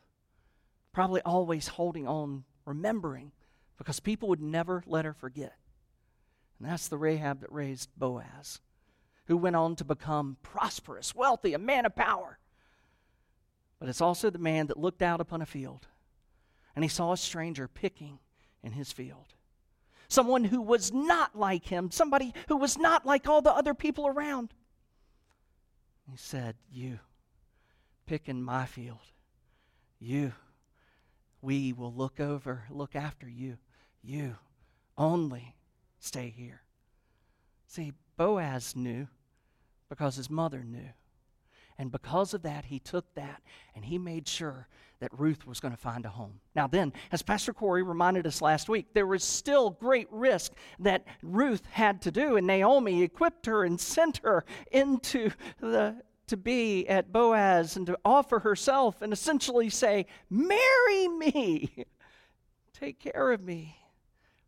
probably 0.93 1.21
always 1.23 1.69
holding 1.69 2.07
on, 2.07 2.45
remembering, 2.65 3.33
because 3.79 4.01
people 4.01 4.29
would 4.29 4.41
never 4.41 4.83
let 4.87 5.05
her 5.05 5.13
forget. 5.13 5.55
And 6.59 6.71
that's 6.71 6.89
the 6.89 6.99
Rahab 6.99 7.41
that 7.41 7.53
raised 7.53 7.91
Boaz, 7.97 8.61
who 9.27 9.37
went 9.37 9.57
on 9.57 9.77
to 9.77 9.85
become 9.85 10.37
prosperous, 10.43 11.15
wealthy, 11.15 11.55
a 11.55 11.59
man 11.59 11.87
of 11.87 11.97
power 11.97 12.39
but 13.83 13.89
it's 13.89 14.01
also 14.01 14.31
the 14.31 14.39
man 14.39 14.69
that 14.69 14.79
looked 14.79 15.03
out 15.03 15.21
upon 15.21 15.43
a 15.43 15.45
field 15.45 15.89
and 16.77 16.85
he 16.85 16.89
saw 16.89 17.11
a 17.11 17.17
stranger 17.17 17.67
picking 17.67 18.21
in 18.63 18.71
his 18.71 18.93
field. 18.93 19.35
Someone 20.07 20.45
who 20.45 20.63
was 20.63 20.93
not 20.93 21.37
like 21.37 21.67
him, 21.67 21.91
somebody 21.91 22.33
who 22.47 22.57
was 22.57 22.79
not 22.79 23.05
like 23.05 23.27
all 23.27 23.43
the 23.43 23.51
other 23.51 23.75
people 23.75 24.07
around. 24.07 24.55
He 26.09 26.17
said, 26.17 26.55
You 26.71 27.01
pick 28.07 28.29
in 28.29 28.41
my 28.41 28.67
field. 28.67 29.01
You, 29.99 30.33
we 31.41 31.73
will 31.73 31.93
look 31.93 32.21
over, 32.21 32.63
look 32.71 32.95
after 32.95 33.29
you. 33.29 33.59
You 34.01 34.37
only 34.97 35.57
stay 35.99 36.29
here. 36.29 36.63
See, 37.67 37.95
Boaz 38.17 38.77
knew 38.77 39.09
because 39.89 40.15
his 40.15 40.31
mother 40.31 40.63
knew. 40.63 40.91
And 41.83 41.91
because 41.91 42.33
of 42.33 42.43
that, 42.43 42.67
he 42.67 42.79
took 42.79 43.13
that 43.17 43.43
and 43.75 43.85
he 43.85 43.99
made 43.99 44.29
sure 44.29 44.69
that 45.01 45.11
Ruth 45.19 45.49
was 45.49 45.59
going 45.59 45.75
to 45.75 45.81
find 45.81 46.07
a 46.07 46.11
home. 46.11 46.39
Now, 46.55 46.69
then, 46.69 46.93
as 47.11 47.23
Pastor 47.23 47.53
Corey 47.53 47.83
reminded 47.83 48.25
us 48.25 48.41
last 48.41 48.69
week, 48.69 48.95
there 48.95 49.05
was 49.05 49.25
still 49.25 49.71
great 49.71 50.07
risk 50.13 50.53
that 50.79 51.05
Ruth 51.25 51.67
had 51.73 52.01
to 52.03 52.13
do, 52.13 52.37
and 52.37 52.47
Naomi 52.47 53.03
equipped 53.03 53.47
her 53.47 53.65
and 53.65 53.81
sent 53.81 54.19
her 54.19 54.45
into 54.71 55.33
the 55.59 55.97
to 56.29 56.37
be 56.37 56.87
at 56.89 57.13
Boaz 57.13 57.77
and 57.77 57.85
to 57.89 57.99
offer 58.05 58.39
herself 58.39 59.03
and 59.03 59.13
essentially 59.13 59.69
say, 59.69 60.07
Marry 60.31 61.09
me, 61.09 61.85
take 62.73 63.01
care 63.01 63.33
of 63.33 63.43
me, 63.43 63.77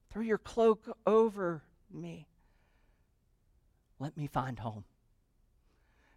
throw 0.09 0.23
your 0.23 0.39
cloak 0.39 0.87
over 1.05 1.65
me, 1.93 2.29
let 3.99 4.17
me 4.17 4.29
find 4.29 4.61
home. 4.61 4.85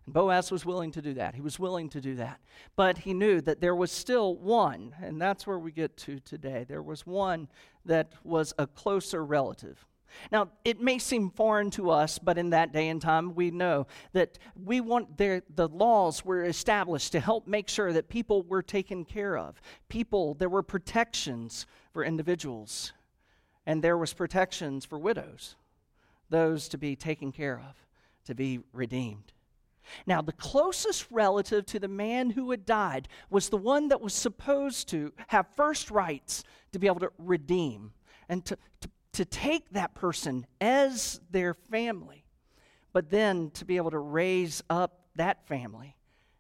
Boaz 0.08 0.52
was 0.52 0.65
willing 0.65 0.91
to 0.91 1.02
do 1.02 1.13
that. 1.15 1.36
He 1.36 1.41
was 1.41 1.60
willing 1.60 1.89
to 1.89 2.00
do 2.00 2.15
that. 2.15 2.39
But 2.78 3.00
he 3.00 3.13
knew 3.13 3.41
that 3.41 3.60
there 3.60 3.76
was 3.76 3.91
still 3.91 4.36
one, 4.36 4.96
and 5.02 5.22
that's 5.22 5.46
where 5.46 5.60
we 5.60 5.72
get 5.72 5.98
to 5.98 6.20
today. 6.22 6.65
There 6.67 6.82
was 6.82 7.06
one 7.06 7.50
that 7.86 8.13
was 8.24 8.54
a 8.58 8.67
closer 8.67 9.26
relative. 9.26 9.86
Now, 10.32 10.50
it 10.63 10.80
may 10.80 10.98
seem 10.98 11.30
foreign 11.30 11.70
to 11.72 11.89
us, 11.89 12.20
but 12.20 12.38
in 12.38 12.52
that 12.52 12.72
day 12.72 12.88
and 12.88 13.02
time, 13.02 13.36
we 13.36 13.52
know 13.52 13.88
that 14.13 14.39
we 14.56 14.80
want 14.80 15.17
their, 15.17 15.43
the 15.54 15.67
laws 15.67 16.24
were 16.24 16.46
established 16.46 17.12
to 17.12 17.20
help 17.20 17.46
make 17.46 17.67
sure 17.67 17.91
that 17.91 18.08
people 18.08 18.43
were 18.43 18.63
taken 18.63 19.04
care 19.04 19.38
of. 19.38 19.62
People, 19.89 20.34
there 20.36 20.48
were 20.50 20.63
protections 20.63 21.65
for 21.91 22.06
individuals, 22.06 22.93
and 23.65 23.84
there 23.84 23.98
was 23.98 24.13
protections 24.13 24.86
for 24.86 24.98
widows, 24.98 25.58
those 26.30 26.70
to 26.70 26.78
be 26.78 26.96
taken 26.96 27.34
care 27.34 27.60
of, 27.60 27.76
to 28.24 28.34
be 28.34 28.62
redeemed. 28.72 29.34
Now, 30.06 30.21
the 30.21 30.34
closest 30.34 31.08
relative 31.12 31.65
to 31.67 31.80
the 31.80 31.88
man 31.88 32.32
who 32.32 32.52
had 32.52 32.65
died 32.65 33.08
was 33.30 33.50
the 33.50 33.58
one 33.58 33.89
that 33.89 34.02
was 34.02 34.13
supposed 34.13 34.89
to 34.89 35.13
have 35.28 35.47
first 35.56 35.91
rights 35.91 36.43
to 36.71 36.80
be 36.80 36.88
able 36.88 37.00
to 37.02 37.12
redeem 37.17 37.93
and 38.30 38.43
to, 38.45 38.58
to, 38.82 38.89
to 39.13 39.26
take 39.26 39.69
that 39.71 39.93
person 39.93 40.45
as 40.62 41.19
their 41.32 41.54
family, 41.54 42.26
but 42.93 43.10
then 43.10 43.52
to 43.52 43.65
be 43.65 43.78
able 43.78 43.91
to 43.91 44.00
raise 44.00 44.63
up 44.69 45.02
that 45.15 45.47
family 45.47 45.95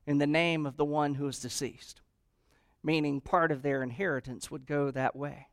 in 0.05 0.17
the 0.17 0.27
name 0.27 0.65
of 0.65 0.77
the 0.77 0.85
one 0.85 1.15
who 1.15 1.27
is 1.27 1.39
deceased, 1.39 2.01
meaning 2.83 3.19
part 3.19 3.51
of 3.51 3.61
their 3.61 3.83
inheritance 3.83 4.49
would 4.49 4.65
go 4.65 4.91
that 4.91 5.15
way. 5.15 5.47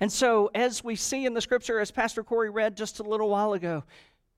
And 0.00 0.12
so, 0.12 0.50
as 0.54 0.84
we 0.84 0.94
see 0.94 1.26
in 1.26 1.34
the 1.34 1.40
scripture, 1.40 1.80
as 1.80 1.90
Pastor 1.90 2.22
Corey 2.22 2.50
read 2.50 2.76
just 2.76 3.00
a 3.00 3.02
little 3.02 3.28
while 3.28 3.52
ago, 3.52 3.84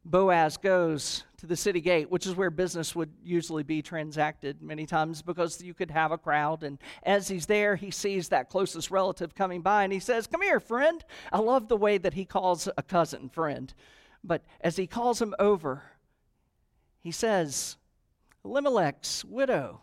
Boaz 0.05 0.57
goes 0.57 1.25
to 1.37 1.47
the 1.47 1.57
city 1.57 1.81
gate, 1.81 2.11
which 2.11 2.27
is 2.27 2.35
where 2.35 2.51
business 2.51 2.95
would 2.95 3.11
usually 3.23 3.63
be 3.63 3.83
transacted 3.83 4.63
many 4.63 4.87
times 4.87 5.23
because 5.23 5.63
you 5.63 5.75
could 5.75 5.91
have 5.91 6.11
a 6.11 6.19
crowd. 6.19 6.63
And 6.63 6.79
as 7.03 7.29
he's 7.29 7.47
there, 7.47 7.77
he 7.77 7.91
sees 7.91 8.29
that 8.29 8.49
closest 8.49 8.91
relative 8.91 9.35
coming 9.35 9.61
by 9.61 9.85
and 9.85 9.93
he 9.93 10.01
says, 10.01 10.27
Come 10.27 10.43
here, 10.43 10.61
friend. 10.61 11.05
I 11.33 11.39
love 11.39 11.69
the 11.69 11.77
way 11.77 11.99
that 11.99 12.15
he 12.15 12.25
calls 12.25 12.69
a 12.77 12.83
cousin 12.83 13.29
friend. 13.29 13.73
But 14.25 14.45
as 14.61 14.77
he 14.77 14.87
calls 14.87 15.21
him 15.21 15.35
over, 15.39 15.83
he 17.01 17.11
says, 17.11 17.77
Elimelech's 18.45 19.25
widow, 19.25 19.83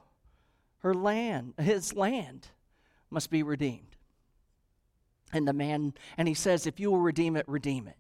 her 0.80 0.94
land, 0.94 1.54
his 1.60 1.94
land 1.94 2.48
must 3.10 3.30
be 3.30 3.44
redeemed. 3.44 3.96
And 5.34 5.48
the 5.48 5.54
man, 5.54 5.94
and 6.18 6.28
he 6.28 6.34
says, 6.34 6.66
If 6.66 6.80
you 6.80 6.92
will 6.92 7.00
redeem 7.00 7.36
it, 7.36 7.48
redeem 7.48 7.88
it. 7.88 7.98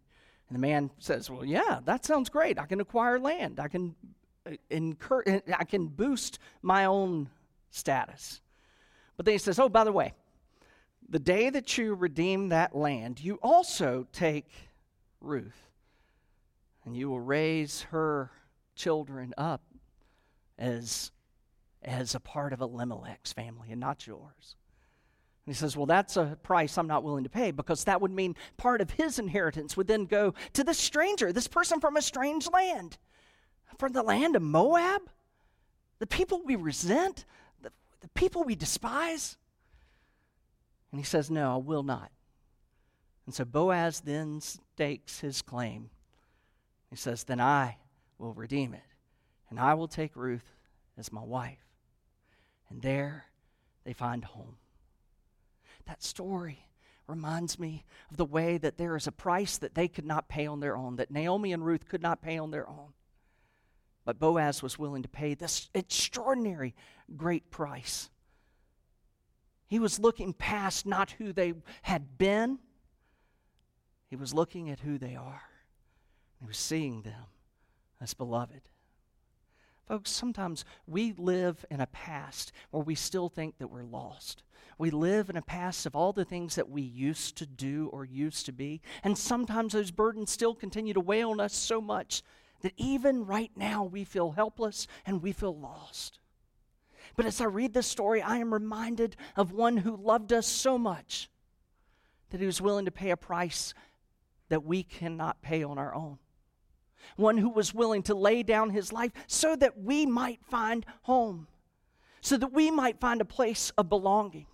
And 0.49 0.55
the 0.55 0.59
man 0.59 0.91
says, 0.99 1.29
Well, 1.29 1.45
yeah, 1.45 1.79
that 1.85 2.05
sounds 2.05 2.29
great. 2.29 2.57
I 2.57 2.65
can 2.65 2.79
acquire 2.79 3.19
land. 3.19 3.59
I 3.59 3.67
can 3.67 3.95
uh, 4.45 4.51
incur, 4.69 5.41
I 5.55 5.63
can 5.65 5.87
boost 5.87 6.39
my 6.61 6.85
own 6.85 7.29
status. 7.69 8.41
But 9.17 9.25
then 9.25 9.33
he 9.33 9.39
says, 9.39 9.59
Oh, 9.59 9.69
by 9.69 9.83
the 9.83 9.91
way, 9.91 10.13
the 11.09 11.19
day 11.19 11.49
that 11.49 11.77
you 11.77 11.93
redeem 11.93 12.49
that 12.49 12.75
land, 12.75 13.19
you 13.19 13.35
also 13.41 14.07
take 14.11 14.51
Ruth, 15.21 15.69
and 16.85 16.95
you 16.95 17.09
will 17.09 17.19
raise 17.19 17.81
her 17.83 18.31
children 18.75 19.33
up 19.37 19.61
as, 20.57 21.11
as 21.81 22.15
a 22.15 22.19
part 22.19 22.53
of 22.53 22.61
Elimelech's 22.61 23.33
family 23.33 23.71
and 23.71 23.79
not 23.79 24.05
yours. 24.05 24.55
And 25.47 25.55
he 25.55 25.57
says, 25.57 25.77
Well, 25.77 25.85
that's 25.85 26.17
a 26.17 26.37
price 26.43 26.77
I'm 26.77 26.87
not 26.87 27.05
willing 27.05 27.23
to 27.23 27.29
pay 27.29 27.51
because 27.51 27.85
that 27.85 28.01
would 28.01 28.11
mean 28.11 28.35
part 28.57 28.81
of 28.81 28.91
his 28.91 29.17
inheritance 29.17 29.77
would 29.77 29.87
then 29.87 30.03
go 30.03 30.33
to 30.51 30.63
this 30.63 30.77
stranger, 30.77 31.31
this 31.31 31.47
person 31.47 31.79
from 31.79 31.95
a 31.95 32.01
strange 32.01 32.49
land, 32.51 32.97
from 33.77 33.93
the 33.93 34.03
land 34.03 34.35
of 34.35 34.41
Moab, 34.41 35.03
the 35.99 36.05
people 36.05 36.41
we 36.43 36.57
resent, 36.57 37.23
the, 37.61 37.71
the 38.01 38.09
people 38.09 38.43
we 38.43 38.55
despise. 38.55 39.37
And 40.91 40.99
he 40.99 41.05
says, 41.05 41.31
No, 41.31 41.53
I 41.53 41.57
will 41.57 41.83
not. 41.83 42.11
And 43.25 43.33
so 43.33 43.45
Boaz 43.45 44.01
then 44.01 44.41
stakes 44.41 45.21
his 45.21 45.41
claim. 45.41 45.91
He 46.89 46.97
says, 46.97 47.23
Then 47.23 47.39
I 47.39 47.77
will 48.17 48.33
redeem 48.33 48.73
it, 48.73 48.83
and 49.49 49.61
I 49.61 49.75
will 49.75 49.87
take 49.87 50.17
Ruth 50.17 50.57
as 50.97 51.13
my 51.13 51.23
wife. 51.23 51.63
And 52.69 52.81
there 52.81 53.27
they 53.85 53.93
find 53.93 54.25
home. 54.25 54.57
That 55.87 56.03
story 56.03 56.67
reminds 57.07 57.57
me 57.57 57.85
of 58.11 58.17
the 58.17 58.25
way 58.25 58.57
that 58.57 58.77
there 58.77 58.95
is 58.95 59.07
a 59.07 59.11
price 59.11 59.57
that 59.57 59.75
they 59.75 59.87
could 59.87 60.05
not 60.05 60.27
pay 60.27 60.45
on 60.45 60.59
their 60.59 60.75
own, 60.75 60.97
that 60.97 61.11
Naomi 61.11 61.53
and 61.53 61.65
Ruth 61.65 61.87
could 61.87 62.01
not 62.01 62.21
pay 62.21 62.37
on 62.37 62.51
their 62.51 62.67
own. 62.67 62.93
But 64.05 64.19
Boaz 64.19 64.61
was 64.61 64.77
willing 64.77 65.03
to 65.03 65.09
pay 65.09 65.33
this 65.33 65.69
extraordinary 65.73 66.75
great 67.15 67.49
price. 67.49 68.09
He 69.67 69.79
was 69.79 69.99
looking 69.99 70.33
past 70.33 70.85
not 70.85 71.11
who 71.11 71.33
they 71.33 71.53
had 71.81 72.17
been, 72.17 72.59
he 74.09 74.15
was 74.15 74.33
looking 74.33 74.69
at 74.69 74.79
who 74.79 74.97
they 74.97 75.15
are. 75.15 75.43
He 76.39 76.45
was 76.45 76.57
seeing 76.57 77.01
them 77.01 77.25
as 77.99 78.13
beloved. 78.13 78.61
Folks, 79.87 80.11
sometimes 80.11 80.65
we 80.85 81.13
live 81.13 81.65
in 81.69 81.81
a 81.81 81.87
past 81.87 82.51
where 82.71 82.83
we 82.83 82.95
still 82.95 83.29
think 83.29 83.57
that 83.57 83.67
we're 83.67 83.83
lost. 83.83 84.43
We 84.77 84.91
live 84.91 85.29
in 85.29 85.37
a 85.37 85.41
past 85.41 85.85
of 85.85 85.95
all 85.95 86.13
the 86.13 86.25
things 86.25 86.55
that 86.55 86.69
we 86.69 86.81
used 86.81 87.37
to 87.37 87.45
do 87.45 87.89
or 87.91 88.05
used 88.05 88.45
to 88.45 88.51
be. 88.51 88.81
And 89.03 89.17
sometimes 89.17 89.73
those 89.73 89.91
burdens 89.91 90.31
still 90.31 90.53
continue 90.53 90.93
to 90.93 90.99
weigh 90.99 91.23
on 91.23 91.39
us 91.39 91.53
so 91.53 91.81
much 91.81 92.21
that 92.61 92.73
even 92.77 93.25
right 93.25 93.51
now 93.55 93.83
we 93.83 94.03
feel 94.03 94.31
helpless 94.31 94.87
and 95.05 95.23
we 95.23 95.31
feel 95.31 95.57
lost. 95.57 96.19
But 97.15 97.25
as 97.25 97.41
I 97.41 97.45
read 97.45 97.73
this 97.73 97.87
story, 97.87 98.21
I 98.21 98.37
am 98.37 98.53
reminded 98.53 99.15
of 99.35 99.51
one 99.51 99.77
who 99.77 99.95
loved 99.95 100.31
us 100.31 100.45
so 100.45 100.77
much 100.77 101.29
that 102.29 102.39
he 102.39 102.45
was 102.45 102.61
willing 102.61 102.85
to 102.85 102.91
pay 102.91 103.09
a 103.09 103.17
price 103.17 103.73
that 104.49 104.63
we 104.63 104.83
cannot 104.83 105.41
pay 105.41 105.63
on 105.63 105.77
our 105.77 105.95
own 105.95 106.19
one 107.15 107.37
who 107.37 107.49
was 107.49 107.73
willing 107.73 108.03
to 108.03 108.15
lay 108.15 108.43
down 108.43 108.69
his 108.69 108.91
life 108.91 109.11
so 109.27 109.55
that 109.55 109.81
we 109.81 110.05
might 110.05 110.43
find 110.43 110.85
home, 111.03 111.47
so 112.21 112.37
that 112.37 112.53
we 112.53 112.69
might 112.69 112.99
find 112.99 113.21
a 113.21 113.25
place 113.25 113.71
of 113.77 113.89
belonging. 113.89 114.45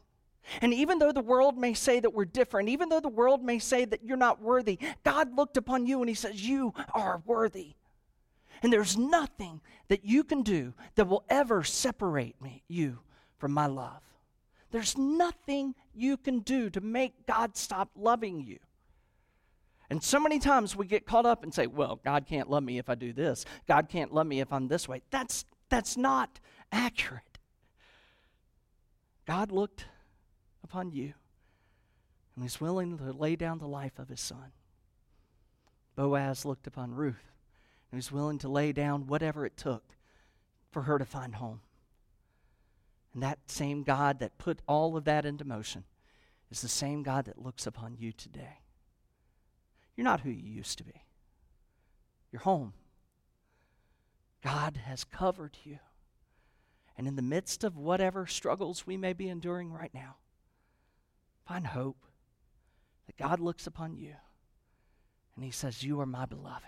And 0.62 0.74
even 0.74 1.00
though 1.00 1.12
the 1.12 1.22
world 1.22 1.58
may 1.58 1.74
say 1.74 2.00
that 2.00 2.14
we're 2.14 2.26
different, 2.26 2.70
even 2.70 2.90
though 2.90 3.00
the 3.00 3.10
world 3.10 3.44
may 3.44 3.60
say 3.60 3.86
that 3.86 4.04
you're 4.04 4.18
not 4.18 4.42
worthy, 4.42 4.78
God 5.04 5.36
looked 5.36 5.58
upon 5.58 5.86
you 5.86 6.02
and 6.02 6.10
He 6.10 6.16
says, 6.16 6.46
You 6.48 6.74
are 6.94 7.22
worthy. 7.26 7.76
And 8.62 8.72
there's 8.72 8.98
nothing 8.98 9.62
that 9.90 10.06
you 10.06 10.24
can 10.24 10.42
do 10.42 10.74
that 10.96 11.08
will 11.08 11.26
ever 11.30 11.64
separate 11.64 12.42
me, 12.42 12.64
you 12.68 13.00
from 13.38 13.52
my 13.52 13.68
love. 13.68 14.02
There's 14.72 14.98
nothing 14.98 15.76
you 15.94 16.18
can 16.18 16.40
do 16.40 16.70
to 16.72 16.82
make 16.82 17.26
God 17.28 17.58
stop 17.58 17.92
loving 17.96 18.42
you. 18.42 18.58
And 19.90 20.02
so 20.02 20.20
many 20.20 20.40
times 20.40 20.76
we 20.76 20.88
get 20.88 21.06
caught 21.06 21.26
up 21.26 21.44
and 21.44 21.54
say, 21.54 21.68
well, 21.68 22.00
God 22.04 22.26
can't 22.26 22.50
love 22.50 22.64
me 22.64 22.80
if 22.80 22.90
I 22.90 22.96
do 22.96 23.14
this. 23.14 23.46
God 23.68 23.90
can't 23.90 24.14
love 24.14 24.26
me 24.26 24.40
if 24.40 24.52
I'm 24.52 24.68
this 24.68 24.88
way. 24.88 25.02
That's, 25.12 25.46
that's 25.70 25.98
not 25.98 26.40
accurate. 26.72 27.38
God 29.28 29.52
looked 29.52 29.86
upon 30.74 30.92
you 30.92 31.14
and 32.34 32.44
was 32.44 32.60
willing 32.60 32.98
to 32.98 33.12
lay 33.12 33.36
down 33.36 33.60
the 33.60 33.68
life 33.68 34.00
of 34.00 34.10
his 34.10 34.20
son. 34.20 34.52
Boaz 35.96 36.46
looked 36.46 36.66
upon 36.66 36.96
Ruth 36.96 37.32
and 37.92 37.98
was 38.00 38.12
willing 38.12 38.40
to 38.40 38.48
lay 38.48 38.72
down 38.72 39.06
whatever 39.06 39.46
it 39.46 39.56
took 39.56 39.84
for 40.72 40.82
her 40.82 40.98
to 40.98 41.06
find 41.06 41.36
home. 41.36 41.62
And 43.14 43.22
that 43.22 43.38
same 43.46 43.84
God 43.84 44.18
that 44.18 44.40
put 44.40 44.64
all 44.68 44.98
of 44.98 45.04
that 45.04 45.28
into 45.28 45.46
motion 45.46 45.84
is 46.50 46.62
the 46.62 46.68
same 46.68 47.04
God 47.04 47.26
that 47.26 47.40
looks 47.40 47.68
upon 47.68 47.96
you 48.00 48.12
today. 48.12 48.58
You're 49.96 50.06
not 50.06 50.22
who 50.22 50.32
you 50.32 50.50
used 50.50 50.80
to 50.80 50.84
be. 50.84 51.06
You're 52.32 52.42
home. 52.42 52.74
God 54.44 54.78
has 54.86 55.04
covered 55.04 55.56
you. 55.64 55.78
And 56.98 57.08
in 57.08 57.16
the 57.16 57.22
midst 57.22 57.64
of 57.64 57.78
whatever 57.78 58.26
struggles 58.26 58.88
we 58.88 58.98
may 58.98 59.14
be 59.14 59.30
enduring 59.30 59.72
right 59.72 59.94
now, 59.94 60.16
find 61.46 61.68
hope 61.68 61.98
that 63.08 63.18
God 63.18 63.40
looks 63.40 63.68
upon 63.68 63.96
you 63.96 64.14
and 65.36 65.44
He 65.44 65.52
says, 65.52 65.84
You 65.84 66.00
are 66.00 66.06
my 66.06 66.26
beloved. 66.26 66.64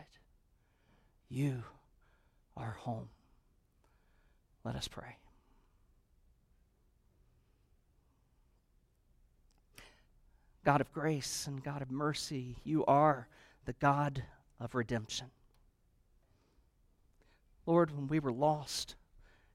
You 1.30 1.64
are 2.58 2.78
home. 2.80 3.10
Let 4.64 4.76
us 4.76 4.88
pray. 4.88 5.18
God 10.64 10.82
of 10.82 10.92
grace 10.92 11.46
and 11.46 11.64
God 11.64 11.84
of 11.84 11.92
mercy, 11.92 12.58
you 12.64 12.84
are 12.86 13.28
the 13.66 13.74
God 13.74 14.24
of 14.60 14.74
redemption. 14.74 15.28
Lord, 17.68 17.96
when 17.96 18.08
we 18.08 18.20
were 18.20 18.32
lost 18.32 18.96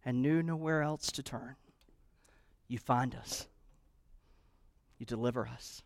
and 0.05 0.23
knew 0.23 0.43
nowhere 0.43 0.83
else 0.83 1.11
to 1.13 1.23
turn, 1.23 1.57
you 2.69 2.79
find 2.79 3.15
us. 3.17 3.49
You 5.01 5.07
deliver 5.07 5.49
us. 5.49 5.83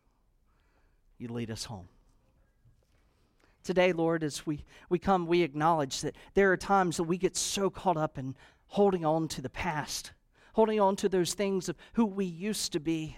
You 1.19 1.29
lead 1.29 1.51
us 1.51 1.65
home. 1.65 1.89
Today, 3.63 3.93
Lord, 3.93 4.25
as 4.25 4.45
we, 4.45 4.65
we 4.91 4.99
come, 4.99 5.27
we 5.27 5.43
acknowledge 5.43 6.03
that 6.03 6.17
there 6.35 6.53
are 6.53 6.57
times 6.57 6.99
that 6.99 7.05
we 7.05 7.17
get 7.17 7.37
so 7.37 7.71
caught 7.71 7.97
up 7.97 8.19
in 8.19 8.35
holding 8.67 9.05
on 9.05 9.29
to 9.29 9.41
the 9.41 9.49
past, 9.49 10.11
holding 10.53 10.81
on 10.81 10.97
to 10.97 11.09
those 11.09 11.33
things 11.33 11.69
of 11.69 11.77
who 11.93 12.05
we 12.05 12.25
used 12.25 12.73
to 12.73 12.81
be, 12.81 13.17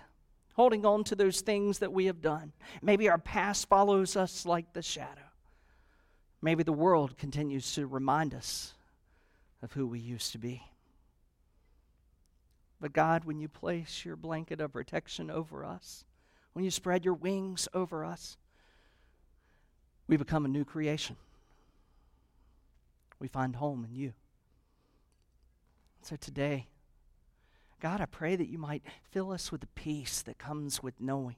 holding 0.54 0.85
on 0.85 1.02
to 1.04 1.16
those 1.16 1.40
things 1.40 1.78
that 1.78 1.92
we 1.92 2.04
have 2.06 2.20
done. 2.20 2.52
Maybe 2.82 3.09
our 3.09 3.18
past 3.18 3.66
follows 3.66 4.16
us 4.16 4.44
like 4.44 4.74
the 4.74 4.82
shadow. 4.82 5.22
Maybe 6.42 6.62
the 6.62 6.72
world 6.72 7.16
continues 7.16 7.74
to 7.74 7.87
remind 7.87 8.35
us 8.35 8.74
of 9.62 9.72
who 9.72 9.87
we 9.87 9.98
used 9.98 10.32
to 10.32 10.38
be. 10.38 10.62
But 12.80 12.92
God, 12.92 13.24
when 13.24 13.38
you 13.38 13.48
place 13.48 14.04
your 14.04 14.16
blanket 14.16 14.60
of 14.60 14.72
protection 14.72 15.30
over 15.30 15.64
us, 15.64 16.04
when 16.52 16.64
you 16.64 16.70
spread 16.70 17.04
your 17.04 17.14
wings 17.14 17.68
over 17.74 18.04
us, 18.04 18.36
we 20.08 20.16
become 20.16 20.44
a 20.44 20.48
new 20.48 20.64
creation. 20.64 21.16
We 23.18 23.28
find 23.28 23.56
home 23.56 23.84
in 23.84 23.94
you. 23.94 24.12
So 26.02 26.16
today, 26.16 26.68
God, 27.80 28.00
I 28.00 28.06
pray 28.06 28.36
that 28.36 28.48
you 28.48 28.58
might 28.58 28.82
fill 29.10 29.32
us 29.32 29.50
with 29.50 29.62
the 29.62 29.66
peace 29.68 30.22
that 30.22 30.38
comes 30.38 30.82
with 30.82 31.00
knowing 31.00 31.36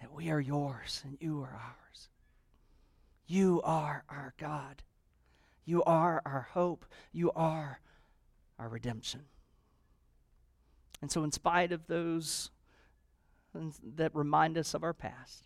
that 0.00 0.12
we 0.12 0.30
are 0.30 0.40
yours 0.40 1.02
and 1.04 1.16
you 1.20 1.40
are 1.42 1.54
ours. 1.54 2.08
You 3.26 3.60
are 3.64 4.04
our 4.08 4.34
God. 4.38 4.82
You 5.64 5.82
are 5.84 6.20
our 6.26 6.48
hope. 6.52 6.84
You 7.12 7.30
are 7.32 7.80
our 8.58 8.68
redemption. 8.68 9.22
And 11.02 11.10
so, 11.10 11.24
in 11.24 11.32
spite 11.32 11.72
of 11.72 11.88
those 11.88 12.50
that 13.54 14.14
remind 14.14 14.56
us 14.56 14.72
of 14.72 14.84
our 14.84 14.94
past, 14.94 15.44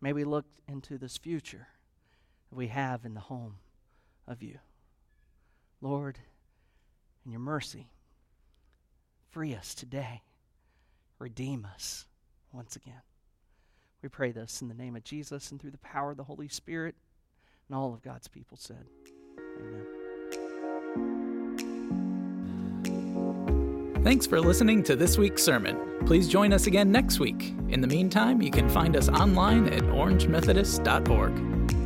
may 0.00 0.12
we 0.12 0.24
look 0.24 0.44
into 0.68 0.98
this 0.98 1.16
future 1.16 1.68
that 2.50 2.56
we 2.56 2.66
have 2.66 3.04
in 3.04 3.14
the 3.14 3.20
home 3.20 3.54
of 4.26 4.42
you. 4.42 4.58
Lord, 5.80 6.18
in 7.24 7.30
your 7.30 7.40
mercy, 7.40 7.88
free 9.30 9.54
us 9.54 9.74
today, 9.74 10.22
redeem 11.18 11.66
us 11.72 12.06
once 12.52 12.76
again. 12.76 13.02
We 14.02 14.08
pray 14.08 14.32
this 14.32 14.60
in 14.60 14.68
the 14.68 14.74
name 14.74 14.96
of 14.96 15.04
Jesus 15.04 15.50
and 15.50 15.60
through 15.60 15.70
the 15.70 15.78
power 15.78 16.10
of 16.10 16.16
the 16.16 16.24
Holy 16.24 16.48
Spirit, 16.48 16.96
and 17.68 17.76
all 17.76 17.94
of 17.94 18.02
God's 18.02 18.28
people 18.28 18.58
said, 18.58 18.84
Amen. 19.58 19.93
Thanks 24.04 24.26
for 24.26 24.38
listening 24.38 24.82
to 24.82 24.96
this 24.96 25.16
week's 25.16 25.42
sermon. 25.42 25.78
Please 26.04 26.28
join 26.28 26.52
us 26.52 26.66
again 26.66 26.92
next 26.92 27.20
week. 27.20 27.54
In 27.70 27.80
the 27.80 27.86
meantime, 27.86 28.42
you 28.42 28.50
can 28.50 28.68
find 28.68 28.98
us 28.98 29.08
online 29.08 29.66
at 29.68 29.82
orangemethodist.org. 29.84 31.83